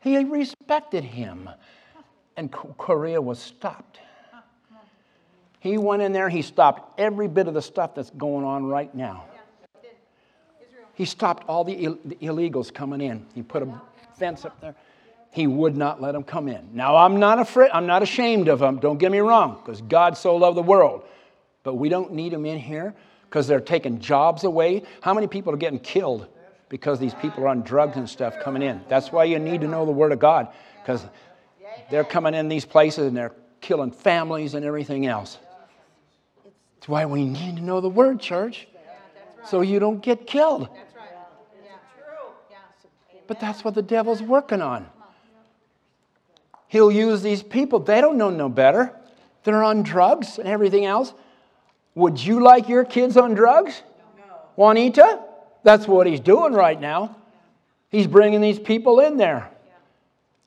[0.00, 1.50] He respected him.
[2.36, 4.00] And Korea was stopped.
[5.60, 8.94] He went in there, he stopped every bit of the stuff that's going on right
[8.94, 9.24] now.
[10.94, 13.26] He stopped all the, Ill- the illegals coming in.
[13.34, 13.80] He put a
[14.18, 14.74] fence up there.
[15.32, 16.68] He would not let them come in.
[16.72, 20.16] Now, I'm not afraid, I'm not ashamed of them, don't get me wrong, because God
[20.16, 21.04] so loved the world.
[21.64, 22.94] But we don't need them in here
[23.28, 24.84] because they're taking jobs away.
[25.00, 26.28] How many people are getting killed
[26.68, 28.82] because these people are on drugs and stuff coming in?
[28.88, 30.48] That's why you need to know the Word of God,
[30.82, 31.04] because
[31.90, 35.38] they're coming in these places and they're killing families and everything else.
[36.76, 38.68] That's why we need to know the Word, church,
[39.46, 40.68] so you don't get killed.
[43.26, 44.86] But that's what the devil's working on.
[46.68, 47.78] He'll use these people.
[47.78, 48.92] They don't know no better.
[49.44, 51.14] They're on drugs and everything else.
[51.94, 53.82] Would you like your kids on drugs?
[54.56, 55.20] Juanita?
[55.62, 57.16] That's what he's doing right now.
[57.90, 59.50] He's bringing these people in there.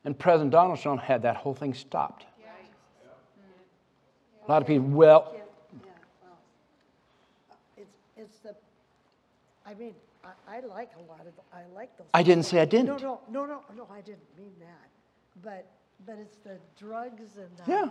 [0.04, 2.24] And President Donald Trump had that whole thing stopped.
[4.46, 5.40] A lot of people, well, Yeah,
[6.22, 6.38] well,
[7.76, 8.54] it's, it's the,
[9.66, 9.94] I mean,
[10.24, 12.06] I, I like a lot of, I like those.
[12.14, 12.86] I didn't say I didn't.
[12.86, 14.88] no, no, no, no, no, I didn't mean that.
[15.44, 15.66] But,
[16.06, 17.90] but it's the drugs and, uh, Yeah.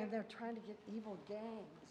[0.00, 1.42] and they're trying to get evil gangs.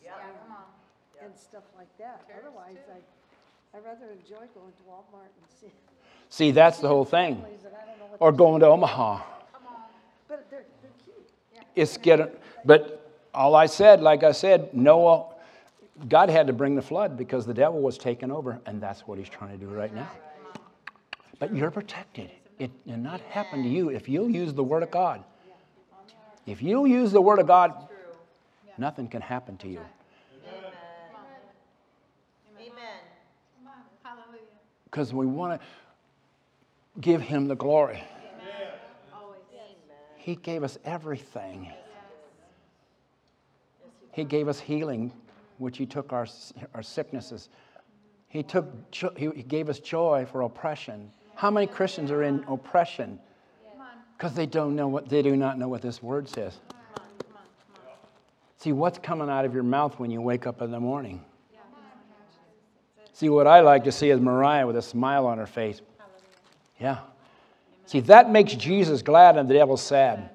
[0.01, 0.11] Yeah,
[0.47, 1.25] come on.
[1.25, 2.23] And stuff like that.
[2.39, 5.71] Otherwise, I, I'd rather enjoy going to Walmart and see,
[6.29, 7.41] See, that's the whole thing.
[7.41, 9.21] places that I don't know what, Or going to Omaha.
[10.27, 11.63] But they're, they're cute.
[11.75, 12.27] it's getting
[12.63, 15.25] but all i said like i said noah
[16.07, 19.17] god had to bring the flood because the devil was taking over and that's what
[19.17, 20.09] he's trying to do right now.
[21.37, 22.31] But you're protected.
[22.59, 23.89] It will not happen to you.
[23.89, 25.23] If you'll use the word of god
[26.45, 27.87] if you'll use the word of god
[28.77, 29.81] nothing can happen to you.
[32.59, 32.99] Amen.
[34.03, 34.41] Hallelujah.
[34.85, 35.67] because we want to
[36.99, 38.03] give him the glory
[40.25, 41.71] he gave us everything.
[44.11, 45.13] He gave us healing
[45.59, 46.25] which he took our,
[46.73, 47.49] our sicknesses.
[48.27, 48.65] He took
[49.15, 51.11] he gave us joy for oppression.
[51.35, 53.19] How many christians are in oppression?
[54.17, 56.57] Because they don't know what they do not know what this word says.
[58.57, 61.23] See what's coming out of your mouth when you wake up in the morning?
[63.13, 65.81] See what i like to see is mariah with a smile on her face.
[66.79, 66.97] Yeah
[67.85, 70.29] see that makes jesus glad and the devil sad.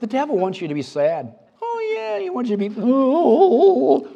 [0.00, 1.34] The devil wants you to be sad.
[1.60, 4.08] Oh yeah he wants you to be oh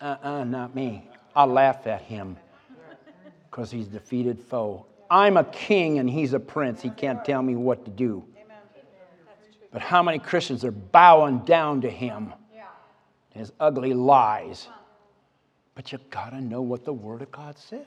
[0.00, 1.08] uh-uh not me.
[1.34, 2.36] I'll laugh at him
[3.50, 4.86] because he's defeated foe.
[5.10, 6.82] I'm a king and he's a prince.
[6.82, 8.24] He can't tell me what to do.
[9.72, 12.32] But how many christians are bowing down to him?
[13.30, 14.68] His ugly lies.
[15.74, 17.86] But you gotta know what the word of god says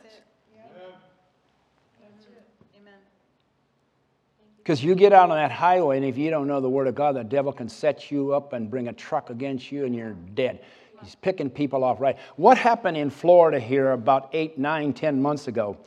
[4.68, 6.96] Because you get out on that highway, and if you don't know the Word of
[6.96, 10.12] God, the devil can set you up and bring a truck against you, and you're
[10.34, 10.60] dead.
[11.02, 12.18] He's picking people off right.
[12.36, 15.78] What happened in Florida here about eight, nine, ten months ago?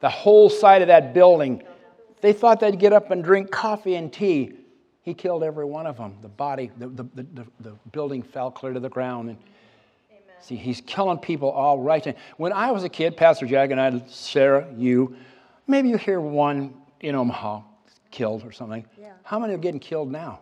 [0.00, 1.62] The whole side of that building,
[2.22, 4.54] they thought they'd get up and drink coffee and tea.
[5.02, 6.16] He killed every one of them.
[6.22, 9.28] The body, the, the, the, the, building fell clear to the ground.
[9.28, 9.38] And
[10.40, 12.16] See, he's killing people all right.
[12.38, 15.14] When I was a kid, Pastor Jack and I, Sarah, you,
[15.66, 17.64] maybe you hear one in Omaha
[18.10, 18.84] killed or something.
[19.00, 19.12] Yeah.
[19.22, 20.40] How many are getting killed now?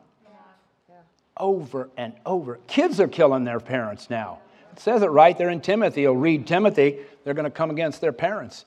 [1.36, 2.58] Over and over.
[2.66, 4.40] Kids are killing their parents now.
[4.72, 6.02] It says it right there in Timothy.
[6.02, 8.64] You'll read Timothy, they're going to come against their parents.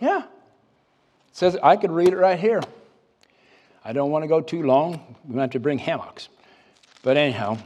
[0.00, 0.18] Yeah.
[0.18, 0.26] It
[1.32, 2.60] says, I could read it right here.
[3.84, 5.16] I don't want to go too long.
[5.28, 6.28] We have to bring hammocks.
[7.02, 7.58] But anyhow,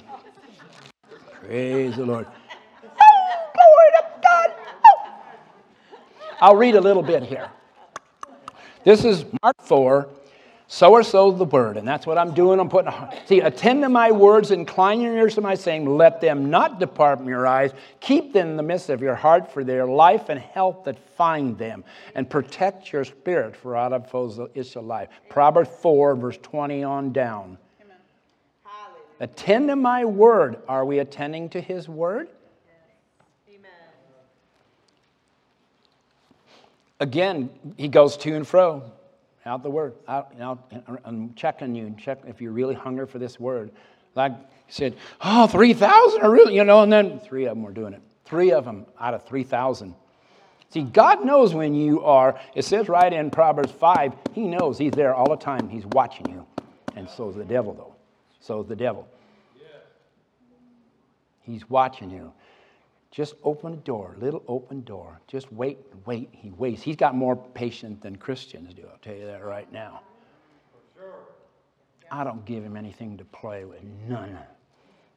[1.42, 2.26] praise the Lord.
[2.26, 2.88] Oh,
[3.54, 4.50] glory to God.
[4.84, 5.20] Oh.
[6.40, 7.50] I'll read a little bit here.
[8.84, 10.08] This is Mark 4.
[10.70, 12.60] So or so the word, and that's what I'm doing.
[12.60, 12.92] I'm putting.
[12.92, 15.86] A, see, attend to my words, incline your ears to my saying.
[15.86, 17.72] Let them not depart from your eyes.
[18.00, 21.56] Keep them in the midst of your heart, for their life and health that find
[21.56, 25.08] them, and protect your spirit, for out of foes is life.
[25.30, 27.56] Proverbs 4, verse 20 on down.
[29.20, 30.58] Attend to my word.
[30.68, 32.28] Are we attending to his word?
[33.48, 33.70] Amen.
[37.00, 38.84] Again, he goes to and fro,
[39.48, 40.72] out the word, out, out,
[41.04, 43.70] I'm checking you, check if you're really hungry for this word.
[44.14, 44.32] Like
[44.66, 47.94] he said, oh, 3,000 are really, you know, and then three of them were doing
[47.94, 48.02] it.
[48.24, 49.94] Three of them out of 3,000.
[50.70, 54.92] See, God knows when you are, it says right in Proverbs 5, He knows He's
[54.92, 55.68] there all the time.
[55.68, 56.46] He's watching you.
[56.94, 57.94] And so is the devil, though.
[58.40, 59.08] So is the devil.
[61.40, 62.32] He's watching you.
[63.10, 65.20] Just open a door, little open door.
[65.26, 66.28] Just wait, wait.
[66.32, 66.82] He waits.
[66.82, 70.02] He's got more patience than Christians do, I'll tell you that right now.
[72.10, 74.38] I don't give him anything to play with, none.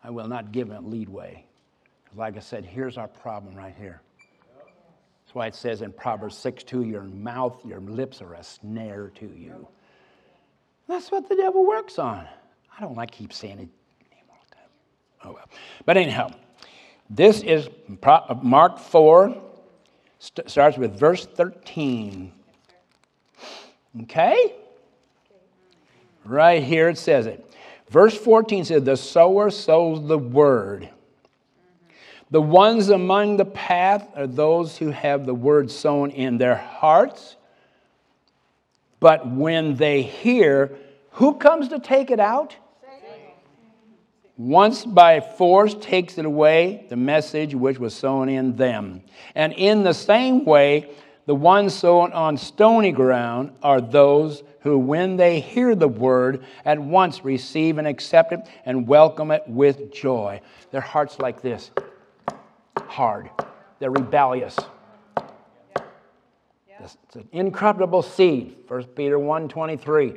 [0.03, 1.45] I will not give him leadway.
[2.15, 4.01] Like I said, here's our problem right here.
[5.23, 9.11] That's why it says in Proverbs 6 2, your mouth, your lips are a snare
[9.15, 9.67] to you.
[10.87, 12.27] That's what the devil works on.
[12.77, 13.69] I don't like keep saying it.
[15.23, 15.49] Oh well.
[15.85, 16.31] But anyhow,
[17.13, 17.67] this is
[18.03, 19.35] uh, Mark 4,
[20.17, 22.31] st- starts with verse 13.
[24.03, 24.55] Okay?
[26.23, 27.45] Right here it says it.
[27.89, 30.89] Verse 14 says, The sower sows the word.
[32.29, 37.35] The ones among the path are those who have the word sown in their hearts.
[39.01, 40.77] But when they hear,
[41.11, 42.55] who comes to take it out?
[44.37, 49.01] Once by force takes it away, the message which was sown in them.
[49.35, 50.89] And in the same way,
[51.25, 56.79] the ones sown on stony ground are those who, when they hear the word, at
[56.79, 60.41] once receive and accept it and welcome it with joy.
[60.71, 61.71] Their hearts like this
[62.87, 63.29] hard.
[63.79, 64.57] They're rebellious.
[66.83, 68.57] It's an incorruptible seed.
[68.67, 70.15] 1 Peter 1 23.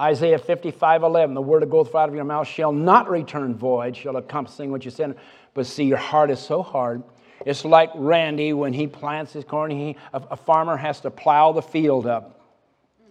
[0.00, 1.34] Isaiah 55 11.
[1.34, 4.84] The word that goeth out of your mouth shall not return void, shall accomplish what
[4.84, 5.14] you send.
[5.52, 7.02] But see, your heart is so hard.
[7.44, 9.70] It's like Randy when he plants his corn.
[9.70, 12.40] He, a, a farmer has to plow the field up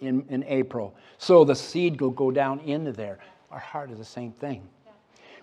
[0.01, 0.95] in, in April.
[1.17, 3.19] So the seed will go down into there.
[3.51, 4.67] Our heart is the same thing.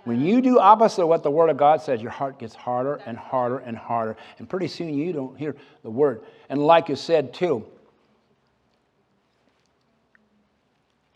[0.05, 3.01] When you do opposite of what the Word of God says, your heart gets harder
[3.07, 4.17] and harder and harder.
[4.39, 6.23] And pretty soon you don't hear the Word.
[6.49, 7.67] And like you said, too,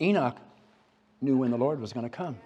[0.01, 0.37] Enoch
[1.21, 2.37] knew when the Lord was going to come.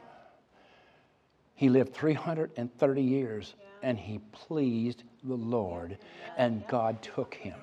[1.55, 5.97] He lived 330 years and he pleased the Lord,
[6.37, 7.55] and God took him.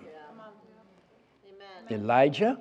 [1.91, 2.59] Elijah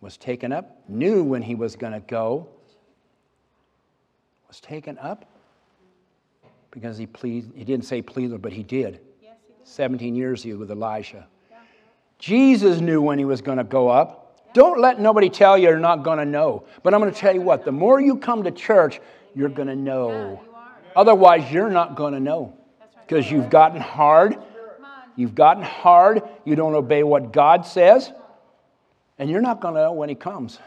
[0.00, 2.48] was taken up, knew when he was going to go,
[4.48, 5.26] was taken up
[6.70, 9.00] because he pleased, he didn't say pleased, but he did.
[9.64, 11.26] 17 years he was with Elisha.
[12.18, 14.21] Jesus knew when he was going to go up.
[14.54, 16.64] Don't let nobody tell you you're not going to know.
[16.82, 19.00] But I'm going to tell you what, the more you come to church,
[19.34, 20.40] you're going to know.
[20.94, 22.56] Otherwise, you're not going to know
[23.06, 24.36] because you've gotten hard.
[25.16, 26.22] You've gotten hard.
[26.44, 28.10] You don't obey what God says.
[29.18, 30.58] And you're not going to know when He comes.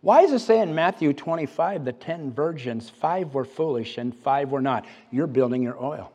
[0.00, 4.52] Why does it say in Matthew 25, the 10 virgins, five were foolish and five
[4.52, 4.84] were not?
[5.10, 6.12] You're building your oil.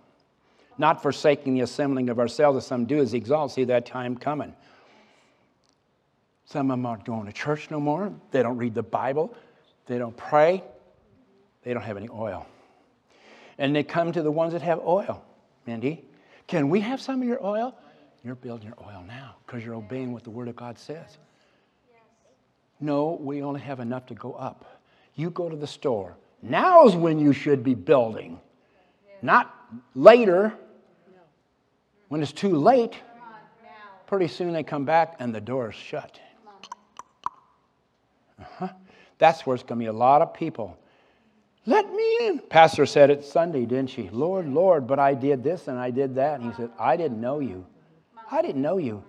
[0.78, 4.54] Not forsaking the assembling of ourselves as some do, as exalt, see that time coming.
[6.52, 8.12] Some of them aren't going to church no more.
[8.32, 9.34] They don't read the Bible.
[9.86, 10.62] They don't pray.
[11.64, 12.46] They don't have any oil.
[13.58, 15.24] And they come to the ones that have oil.
[15.66, 16.04] Mindy,
[16.48, 17.74] can we have some of your oil?
[18.22, 21.18] You're building your oil now because you're obeying what the Word of God says.
[22.82, 24.82] No, we only have enough to go up.
[25.16, 26.18] You go to the store.
[26.42, 28.42] Now's when you should be building,
[29.22, 29.56] not
[29.96, 30.54] later
[32.10, 32.96] when it's too late.
[34.06, 36.20] Pretty soon they come back and the door is shut.
[38.42, 38.70] Uh-huh.
[39.18, 40.78] That's where it's going to be a lot of people.
[41.66, 42.40] Let me in.
[42.40, 44.10] Pastor said it Sunday, didn't she?
[44.10, 46.40] Lord, Lord, but I did this and I did that.
[46.40, 47.66] And he said, I didn't know you.
[48.32, 49.04] I didn't know you.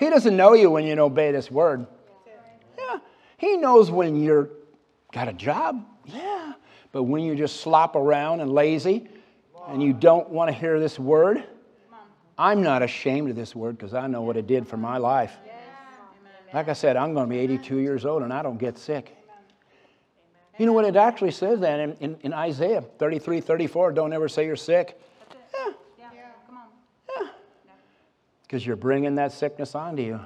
[0.00, 1.86] He doesn't know you when you obey this word.
[2.76, 2.98] Yeah.
[3.36, 4.50] He knows when you're
[5.12, 5.84] got a job.
[6.06, 6.54] Yeah.
[6.90, 9.08] But when you just slop around and lazy
[9.68, 11.44] and you don't want to hear this word,
[12.36, 15.36] I'm not ashamed of this word because I know what it did for my life.
[16.52, 19.16] Like I said, I'm going to be 82 years old and I don't get sick.
[20.58, 24.28] You know what it actually says then in, in, in Isaiah 33, 34, don't ever
[24.28, 25.00] say you're sick.
[25.54, 25.72] Yeah.
[27.18, 27.28] Yeah.
[28.42, 30.20] Because you're bringing that sickness onto you.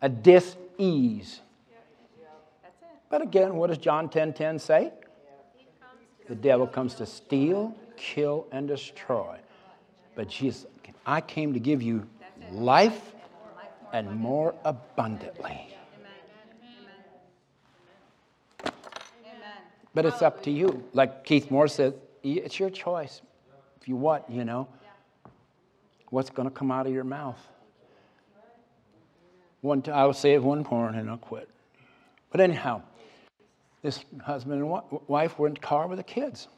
[0.00, 1.40] A dis-ease.
[3.10, 4.92] But again, what does John 10, 10 say?
[6.28, 9.36] The devil comes to steal, kill, and destroy.
[10.14, 10.66] But Jesus,
[11.04, 12.06] I came to give you
[12.50, 13.12] life
[13.92, 15.68] and more abundantly.
[19.94, 20.84] But it's up to you.
[20.92, 23.22] Like Keith Moore said, it's your choice.
[23.80, 24.68] If you want, you know,
[26.10, 27.38] what's going to come out of your mouth.
[29.62, 31.48] One t- I'll it one porn and I'll quit.
[32.30, 32.82] But anyhow,
[33.82, 36.48] this husband and wife were in the car with the kids.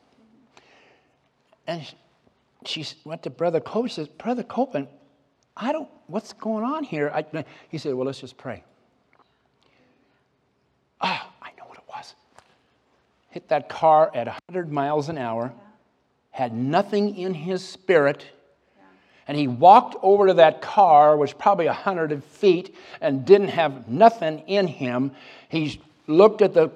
[1.67, 1.87] And
[2.65, 3.91] she went to Brother Cope.
[3.91, 4.89] Says, Brother Copeland,
[5.59, 7.11] I don't, what's going on here?
[7.13, 8.63] I, he said, Well, let's just pray.
[11.01, 12.15] Ah, I know what it was.
[13.31, 15.53] Hit that car at 100 miles an hour,
[16.31, 18.25] had nothing in his spirit,
[19.27, 23.89] and he walked over to that car, which was probably 100 feet, and didn't have
[23.89, 25.11] nothing in him.
[25.49, 26.71] He looked at the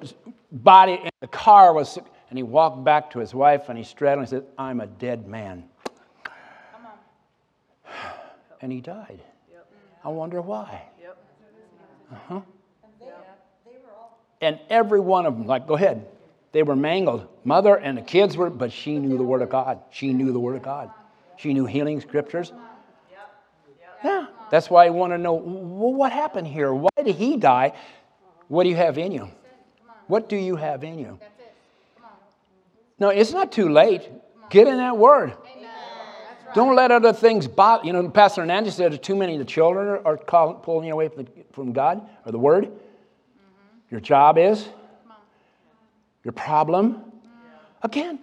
[0.50, 1.98] body, and the car was,
[2.30, 4.86] and he walked back to his wife, and he straddled and he said, I'm a
[4.86, 5.64] dead man.
[8.62, 9.20] And he died.
[10.04, 10.82] I wonder why.
[11.00, 11.18] Yep.
[12.12, 12.40] Uh-huh.
[14.40, 16.06] And every one of them, like, go ahead,
[16.50, 17.28] they were mangled.
[17.44, 19.80] Mother and the kids were, but she knew the Word of God.
[19.90, 20.90] She knew the Word of God.
[21.36, 22.52] She knew healing scriptures.
[24.04, 26.74] Yeah, that's why I want to know well, what happened here?
[26.74, 27.72] Why did he die?
[28.48, 29.30] What do you have in you?
[30.08, 31.20] What do you have in you?
[32.98, 34.10] No, it's not too late.
[34.50, 35.34] Get in that Word.
[36.54, 37.86] Don't let other things bother.
[37.86, 40.92] You know, Pastor Hernandez said too many of the children are, are call, pulling you
[40.92, 42.70] away from, the, from God or the Word.
[43.90, 44.68] Your job is.
[46.24, 47.02] Your problem.
[47.82, 48.18] Again,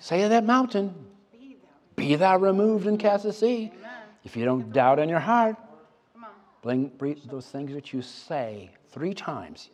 [0.00, 0.94] say to that mountain,
[1.96, 3.72] be thou removed and cast to sea.
[4.24, 5.56] If you don't doubt in your heart,
[6.62, 9.70] bring, bring those things that you say three times.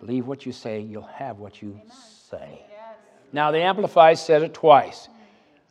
[0.00, 1.80] Believe what you say, you'll have what you
[2.30, 2.62] say.
[3.32, 5.08] Now, the Amplified said it twice.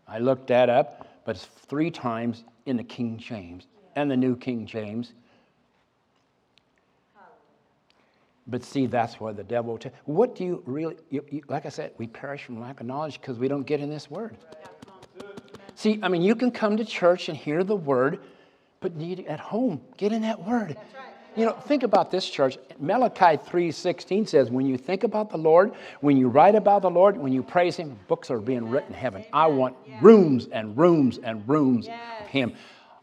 [0.07, 4.35] I looked that up, but it's three times in the King James and the New
[4.35, 5.13] King James.
[8.47, 9.77] But see, that's why the devil.
[9.77, 10.95] tell what do you really?
[11.09, 13.79] You, you, like I said, we perish from lack of knowledge because we don't get
[13.79, 14.37] in this word.
[15.73, 18.19] See, I mean, you can come to church and hear the word,
[18.81, 20.77] but need at home get in that word.
[21.35, 22.57] You know, think about this church.
[22.79, 27.17] Malachi 3:16 says, "When you think about the Lord, when you write about the Lord,
[27.17, 29.25] when you praise Him, books are being written in heaven.
[29.33, 32.53] I want rooms and rooms and rooms of Him.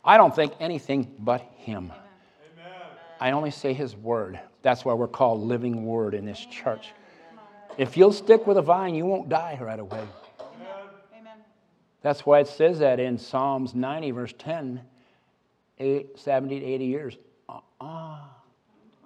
[0.04, 1.92] I don't think anything but Him.
[3.20, 4.40] I only say His word.
[4.62, 6.92] That's why we're called living word in this church.
[7.76, 10.04] If you'll stick with a vine, you won't die right away.
[11.18, 11.38] Amen.
[12.00, 14.80] That's why it says that in Psalms 90, verse 10,
[15.78, 17.18] eight, 70 to 80 years.
[17.82, 18.18] Uh-uh.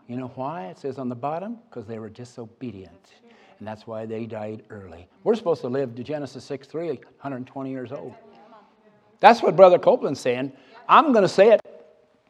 [0.08, 0.66] You know why?
[0.66, 3.14] It says on the bottom, because they were disobedient.
[3.58, 5.08] And that's why they died early.
[5.24, 8.14] We're supposed to live to Genesis 6 3, 120 years old.
[9.18, 10.52] That's what Brother Copeland's saying.
[10.88, 11.60] I'm going to say it,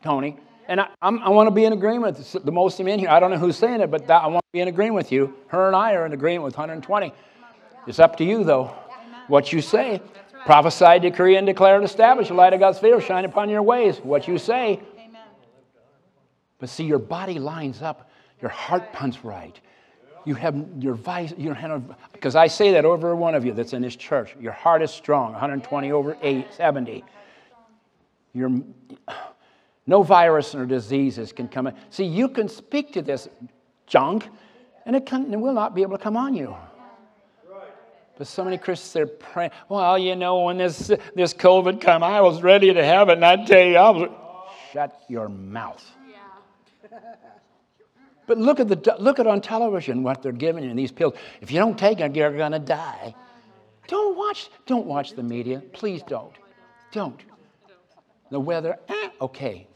[0.03, 0.37] Tony.
[0.69, 3.09] And I, I'm, i want to be in agreement with the most of in here.
[3.09, 5.13] I don't know who's saying it, but that, I want to be in agreement with
[5.13, 5.35] you.
[5.49, 7.13] Her and I are in agreement with 120.
[7.87, 8.75] It's up to you, though.
[9.29, 10.01] What you say.
[10.45, 12.29] Prophesy, decree, and declare and establish.
[12.29, 13.99] The light of God's favor shine upon your ways.
[13.99, 14.81] What you say.
[16.59, 18.11] But see, your body lines up.
[18.41, 19.59] Your heart pumps right.
[20.25, 23.73] You have your vice, you have, because I say that over one of you that's
[23.73, 24.35] in this church.
[24.41, 27.05] Your heart is strong, 120 over 8, 70.
[28.35, 28.51] Your,
[29.87, 31.75] no virus or diseases can come in.
[31.91, 33.29] See, you can speak to this
[33.87, 34.29] junk,
[34.85, 36.57] and it, can, it will not be able to come on you.
[38.19, 42.21] But so many Christians, they're praying, well, you know, when this, this COVID come, I
[42.21, 44.11] was ready to have it, and I tell you, I was...
[44.73, 45.85] Shut your mouth.
[48.27, 51.15] But look at, the, look at on television what they're giving you in these pills.
[51.41, 53.15] If you don't take it, you're going to die.
[53.87, 55.63] Don't watch, don't watch the media.
[55.73, 56.33] Please don't.
[56.93, 57.21] Don't.
[58.31, 59.69] The weather, eh, okay.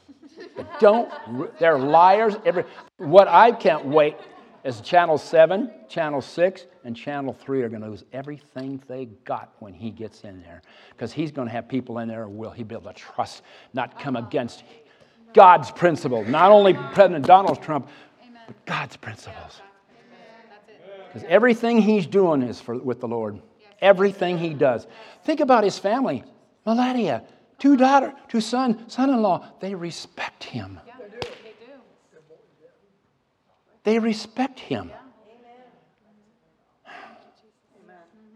[0.57, 1.11] But don't,
[1.59, 2.35] they're liars.
[2.45, 2.65] Every,
[2.97, 4.17] what I can't wait
[4.65, 9.55] is Channel 7, Channel 6, and Channel 3 are going to lose everything they got
[9.61, 10.63] when he gets in there.
[10.91, 13.43] Because he's going to have people in there will he be able to trust,
[13.73, 14.65] not come against
[15.33, 16.25] God's principle.
[16.25, 17.89] Not only President Donald Trump,
[18.51, 19.61] but God's principles.
[21.07, 23.41] Because everything he's doing is for, with the Lord.
[23.81, 24.89] Everything he does.
[25.23, 26.25] Think about his family.
[26.67, 27.23] Melania,
[27.61, 29.53] two daughter, two son, son-in-law.
[29.61, 30.81] They respect him.
[33.85, 34.91] They respect him.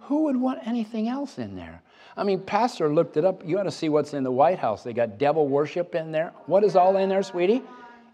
[0.02, 1.82] Who would want anything else in there?
[2.16, 3.44] I mean, Pastor looked it up.
[3.44, 4.84] You ought to see what's in the White House.
[4.84, 6.32] They got devil worship in there.
[6.46, 7.62] What is all in there, sweetie?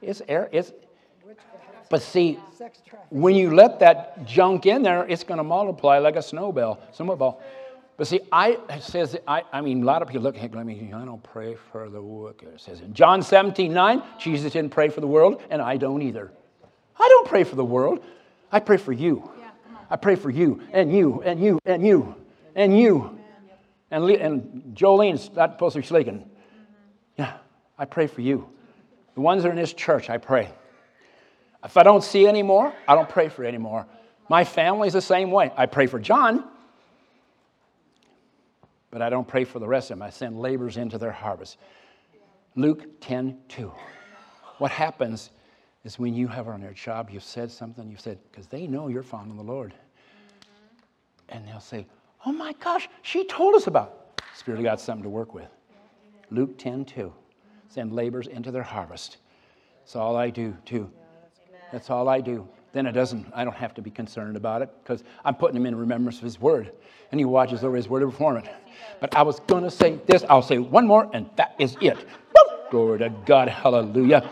[0.00, 0.48] It's air.
[0.50, 0.72] It's.
[1.90, 2.38] But see,
[3.10, 7.42] when you let that junk in there, it's going to multiply like a snowball, snowball.
[7.96, 10.92] But see, I says I, I mean, a lot of people look at me.
[10.94, 12.48] I don't pray for the wicked.
[12.48, 16.00] It says in John 17, 9, Jesus didn't pray for the world, and I don't
[16.00, 16.30] either.
[16.98, 18.02] I don't pray for the world.
[18.52, 19.28] I pray for you.
[19.90, 22.14] I pray for you and you and you and you
[22.54, 23.18] and you.
[23.90, 26.30] And, Le- and Jolene's not supposed to be sleeping.
[27.18, 27.32] Yeah,
[27.76, 28.48] I pray for you.
[29.16, 30.48] The ones that are in this church, I pray.
[31.64, 33.86] If I don't see any more, I don't pray for any more.
[34.28, 35.52] My family's the same way.
[35.56, 36.44] I pray for John,
[38.90, 40.02] but I don't pray for the rest of them.
[40.06, 41.58] I send laborers into their harvest.
[42.56, 43.72] Luke 10 2.
[44.58, 45.30] What happens
[45.84, 48.88] is when you have on your job, you've said something, you've said, because they know
[48.88, 49.72] you're following the Lord.
[51.28, 51.86] And they'll say,
[52.24, 54.12] Oh my gosh, she told us about.
[54.18, 54.24] It.
[54.36, 55.48] Spirit of something to work with.
[56.30, 57.12] Luke 10 2.
[57.68, 59.18] Send laborers into their harvest.
[59.80, 60.90] That's all I do, too.
[61.72, 62.46] That's all I do.
[62.72, 65.66] then it doesn't, I don't have to be concerned about it because I'm putting him
[65.66, 66.72] in remembrance of his word.
[67.10, 68.48] And he watches over his word to perform it.
[69.00, 71.98] But I was going to say this, I'll say one more, and that is it.
[72.70, 74.30] Glory to God, hallelujah.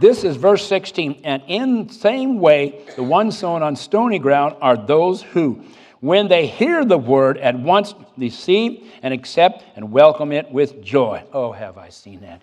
[0.00, 1.20] This is verse 16.
[1.24, 5.62] And in the same way, the ones sown on stony ground are those who,
[6.00, 11.22] when they hear the word, at once receive and accept and welcome it with joy.
[11.32, 12.42] Oh, have I seen that?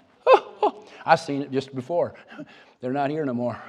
[1.05, 2.15] I've seen it just before.
[2.81, 3.59] They're not here no more.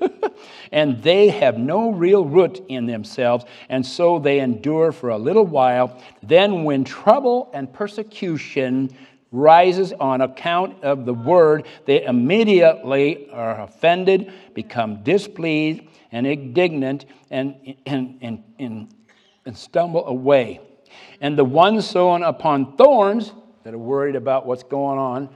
[0.72, 5.44] and they have no real root in themselves, and so they endure for a little
[5.44, 6.02] while.
[6.22, 8.90] Then, when trouble and persecution
[9.32, 17.76] rises on account of the word, they immediately are offended, become displeased and indignant, and,
[17.84, 18.88] and, and, and,
[19.44, 20.60] and stumble away.
[21.20, 23.32] And the ones sown upon thorns
[23.64, 25.28] that are worried about what's going on,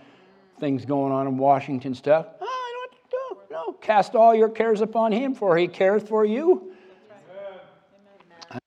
[0.63, 4.81] things going on in Washington stuff, oh, I don't know, no, cast all your cares
[4.81, 6.73] upon him, for he cares for you.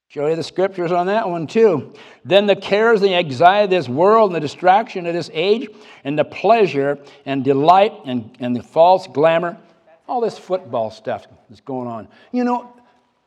[0.09, 1.93] Show you the scriptures on that one too.
[2.25, 5.69] Then the cares and the anxiety of this world and the distraction of this age
[6.03, 9.57] and the pleasure and delight and, and the false glamour,
[10.05, 12.09] all this football stuff that's going on.
[12.33, 12.73] You know,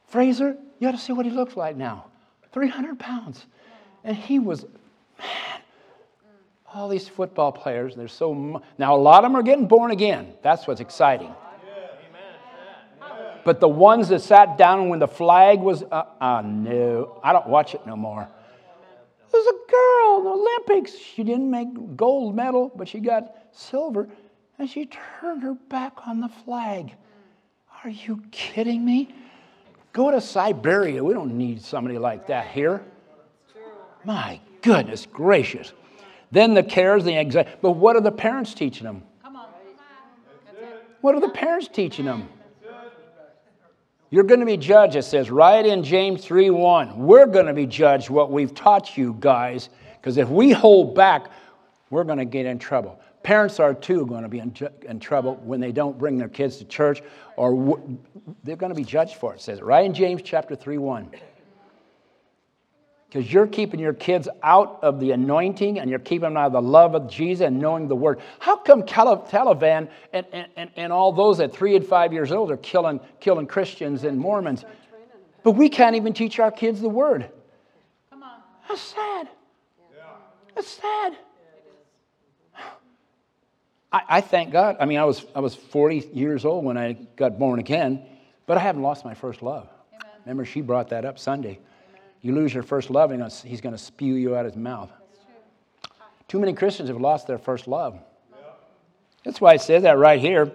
[0.09, 2.05] Fraser, you ought to see what he looks like now
[2.53, 3.47] 300 pounds.
[4.05, 4.66] And he was,
[5.19, 5.61] man,
[6.75, 8.62] all these football players, they're so.
[8.79, 10.35] Now, a lot of them are getting born again.
[10.43, 11.35] That's what's exciting.
[13.45, 17.47] But the ones that sat down when the flag was, uh, uh, no, I don't
[17.47, 18.29] watch it no more.
[19.33, 20.95] There's a girl in the Olympics.
[20.97, 24.09] She didn't make gold medal, but she got silver,
[24.59, 24.87] and she
[25.21, 26.95] turned her back on the flag.
[27.85, 29.14] Are you kidding me?
[29.93, 31.03] Go to Siberia.
[31.03, 32.83] We don't need somebody like that here.
[34.05, 35.73] My goodness gracious.
[36.31, 37.51] Then the cares, the anxiety.
[37.62, 39.03] But what are the parents teaching them?
[39.22, 39.49] Come on.
[41.01, 42.29] What are the parents teaching them?
[44.11, 46.99] You're going to be judged, it says right in James 3 1.
[46.99, 49.68] We're going to be judged what we've taught you guys,
[50.01, 51.31] because if we hold back,
[51.91, 52.99] we're going to get in trouble.
[53.22, 54.55] Parents are too going to be in,
[54.89, 57.03] in trouble when they don't bring their kids to church,
[57.37, 57.99] or w-
[58.45, 59.37] they're going to be judged for it.
[59.37, 61.11] It says it right in James chapter 3 1
[63.09, 66.52] because you're keeping your kids out of the anointing and you're keeping them out of
[66.52, 68.20] the love of Jesus and knowing the word.
[68.38, 72.59] How come Taliban and, and, and all those at three and five years old are
[72.59, 74.64] killing, killing Christians and Mormons?
[75.42, 77.30] But we can't even teach our kids the word.
[78.11, 78.40] Come on.
[78.68, 79.28] That's sad.
[80.54, 81.16] That's sad.
[83.90, 84.76] I, I thank God.
[84.80, 88.04] I mean, I was, I was 40 years old when I got born again,
[88.44, 89.66] but I haven't lost my first love.
[90.26, 91.59] Remember, she brought that up Sunday.
[92.21, 94.91] You lose your first love, and he's going to spew you out of his mouth.
[96.27, 97.99] Too many Christians have lost their first love.
[99.25, 100.53] That's why it says that right here.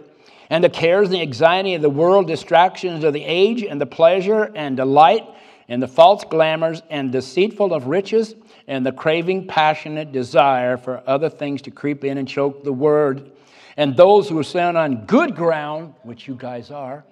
[0.50, 3.86] And the cares and the anxiety of the world, distractions of the age, and the
[3.86, 5.28] pleasure and delight,
[5.68, 8.36] and the false glamours, and deceitful of riches,
[8.68, 13.32] and the craving, passionate desire for other things to creep in and choke the word.
[13.78, 17.04] And those who sown on good ground, which you guys are,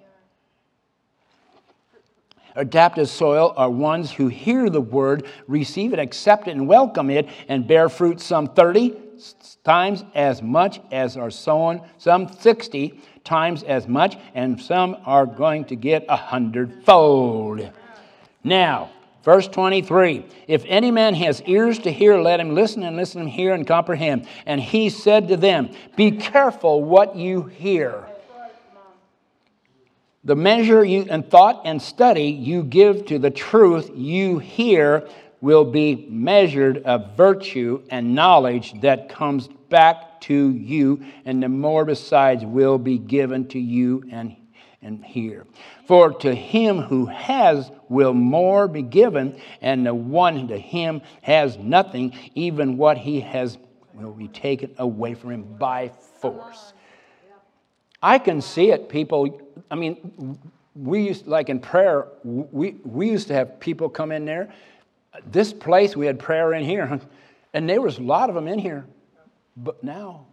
[2.56, 7.28] Adapted soil are ones who hear the word, receive it, accept it, and welcome it,
[7.47, 8.95] and bear fruit some 30
[9.64, 15.66] times as much as are sown, some 60 times as much, and some are going
[15.66, 17.70] to get a hundredfold.
[18.43, 18.89] Now,
[19.24, 23.30] verse 23 If any man has ears to hear, let him listen, and listen and
[23.30, 24.28] hear and comprehend.
[24.45, 28.07] And he said to them, Be careful what you hear.
[30.23, 35.07] The measure you, and thought and study you give to the truth you hear
[35.41, 41.85] will be measured of virtue and knowledge that comes back to you, and the more
[41.85, 44.35] besides will be given to you and,
[44.84, 45.48] and here.
[45.88, 51.57] For to him who has will more be given, and the one to him has
[51.57, 53.57] nothing, even what he has
[53.95, 55.89] will be taken away from him by
[56.19, 56.73] force.
[58.03, 59.51] I can see it, people.
[59.72, 60.38] I mean,
[60.76, 64.53] we used, like in prayer, we, we used to have people come in there.
[65.26, 66.99] This place, we had prayer in here,
[67.53, 68.85] and there was a lot of them in here.
[69.56, 70.27] But now,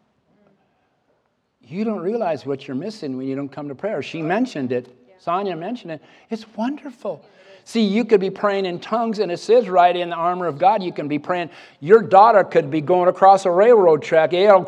[1.63, 4.03] you don't realize what you're missing when you don't come to prayer.
[4.03, 4.95] She mentioned it.
[5.19, 6.03] Sonia mentioned it.
[6.31, 7.25] It's wonderful.
[7.69, 10.59] See, you could be praying in tongues, and it says right in the armor of
[10.59, 11.51] God, you can be praying.
[11.81, 14.65] Your daughter could be going across a railroad track eh, eh, oh,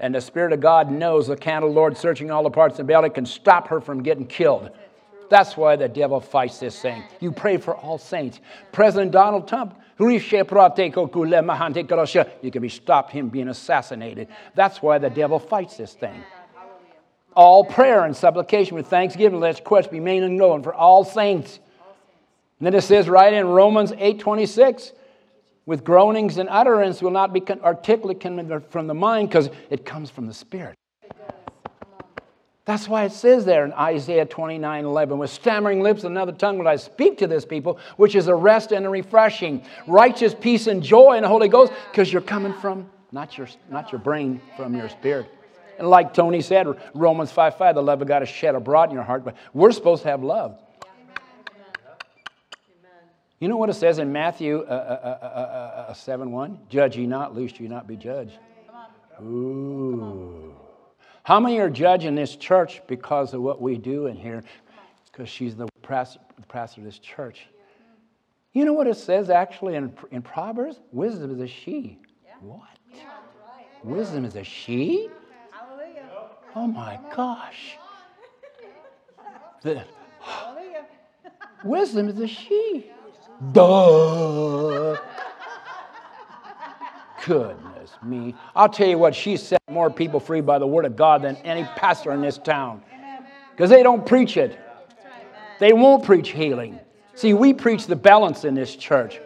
[0.00, 2.88] and the Spirit of God knows the candle Lord searching all the parts of the
[2.90, 4.70] belly can stop her from getting killed.
[5.28, 7.02] That's why the devil fights this thing.
[7.20, 8.40] You pray for all saints.
[8.72, 10.46] President Donald Trump, you can
[12.62, 14.28] be stopped him being assassinated.
[14.54, 16.24] That's why the devil fights this thing.
[17.38, 21.60] All prayer and supplication with thanksgiving, let requests be made known for all saints.
[22.58, 24.90] And then it says right in Romans 8:26,
[25.64, 28.20] with groanings and utterance will not be con- articulate
[28.72, 30.74] from the mind because it comes from the Spirit.
[32.64, 36.58] That's why it says there in Isaiah 29 11, with stammering lips and another tongue
[36.58, 40.66] will I speak to this people, which is a rest and a refreshing, righteous peace
[40.66, 44.40] and joy in the Holy Ghost, because you're coming from not your, not your brain,
[44.56, 45.30] from your spirit.
[45.78, 48.94] And like Tony said, Romans 5 5, the love of God is shed abroad in
[48.94, 50.58] your heart, but we're supposed to have love.
[53.38, 56.58] You know what it says in Matthew uh, uh, uh, uh 7 1?
[56.68, 58.36] Judge ye not, lest ye not be judged.
[59.22, 60.54] Ooh.
[61.22, 64.42] How many are judging this church because of what we do in here?
[65.12, 66.20] Because she's the pastor,
[66.52, 67.46] of this church.
[68.52, 70.80] You know what it says actually in, in Proverbs?
[70.90, 71.98] Wisdom is a she.
[72.40, 72.62] What?
[73.84, 75.08] Wisdom is a she?
[76.60, 77.76] Oh my gosh.
[79.62, 79.84] The,
[81.62, 82.90] wisdom is a she.
[83.52, 84.96] Duh.
[87.24, 88.34] Goodness me.
[88.56, 91.36] I'll tell you what, she set more people free by the word of God than
[91.44, 92.82] any pastor in this town.
[93.52, 94.58] Because they don't preach it.
[95.60, 96.80] They won't preach healing.
[97.14, 99.20] See, we preach the balance in this church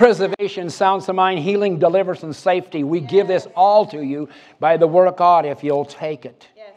[0.00, 2.84] preservation, sound of mind, healing, deliverance, and safety.
[2.84, 4.28] We give this all to you
[4.58, 6.48] by the word of God if you'll take it.
[6.56, 6.72] Yes.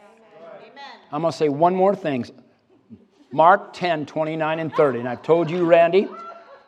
[1.10, 2.26] I'm going to say one more thing.
[3.32, 4.98] Mark 10, 29 and 30.
[5.00, 6.08] And I've told you, Randy,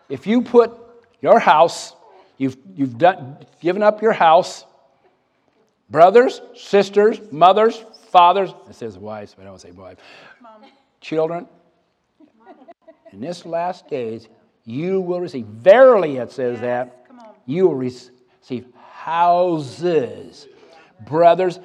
[0.09, 0.73] if you put
[1.21, 1.97] your house
[2.39, 4.65] You've, you've done, given up your house.
[5.89, 8.53] Brothers, sisters, mothers, fathers.
[8.69, 10.01] It says wives, but I don't say wives.
[11.01, 11.47] Children.
[13.13, 14.29] In this last days,
[14.67, 15.47] you will receive.
[15.47, 17.07] Verily, it says that.
[17.47, 20.49] You will receive houses.
[21.07, 21.61] Brothers,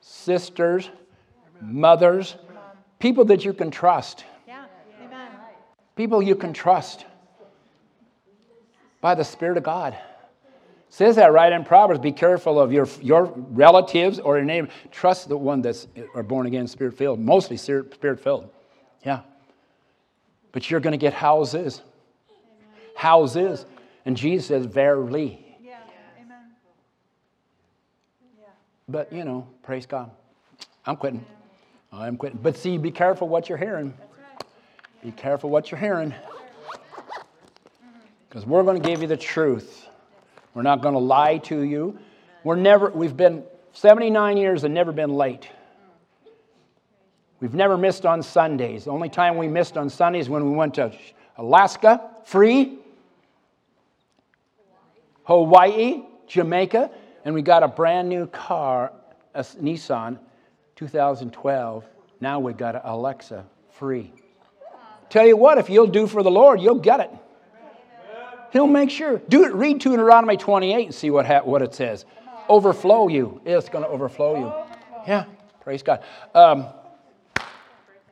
[0.00, 0.90] sisters,
[1.62, 2.36] mothers,
[2.98, 4.24] people that you can trust.
[4.46, 4.64] Yeah.
[5.94, 7.06] People you can trust
[9.00, 9.96] by the Spirit of God
[10.90, 12.00] says that right in Proverbs.
[12.00, 14.68] Be careful of your, your relatives or your neighbor.
[14.90, 18.50] Trust the one that's are born again, spirit filled, mostly spirit filled.
[19.06, 19.20] Yeah.
[20.52, 21.80] But you're going to get houses.
[23.00, 23.64] Houses.
[24.04, 25.56] And Jesus says, verily.
[25.64, 25.78] Yeah.
[26.20, 26.36] Amen.
[28.38, 28.44] Yeah.
[28.90, 30.10] But, you know, praise God.
[30.84, 31.24] I'm quitting.
[31.90, 32.38] I'm quitting.
[32.42, 33.94] But see, be careful what you're hearing.
[35.02, 36.10] Be careful what you're hearing.
[36.10, 37.20] Mm-hmm.
[38.28, 39.88] Because we're going to give you the truth.
[40.52, 41.98] We're not going to lie to you.
[42.44, 45.48] We're never, we've been 79 years and never been late.
[47.40, 48.84] We've never missed on Sundays.
[48.84, 50.92] The only time we missed on Sundays when we went to
[51.38, 52.79] Alaska, free,
[55.24, 56.90] Hawaii, Jamaica,
[57.24, 58.92] and we got a brand new car,
[59.34, 60.18] a Nissan
[60.76, 61.84] 2012.
[62.20, 64.12] Now we got a Lexus free.
[65.08, 67.10] Tell you what, if you'll do for the Lord, you'll get it.
[68.52, 69.18] He'll make sure.
[69.28, 69.54] Do it.
[69.54, 72.04] Read Deuteronomy 28 and see what, ha- what it says.
[72.48, 73.40] Overflow you.
[73.44, 74.52] It's going to overflow you.
[75.06, 75.24] Yeah.
[75.62, 76.02] Praise God.
[76.34, 76.66] Um,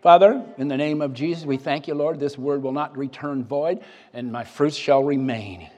[0.01, 2.21] Father, in the name of Jesus, we thank you, Lord.
[2.21, 3.81] This word will not return void,
[4.13, 5.69] and my fruits shall remain.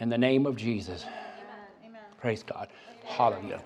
[0.00, 1.04] In the name of Jesus.
[2.20, 2.68] Praise God.
[3.04, 3.62] Hallelujah.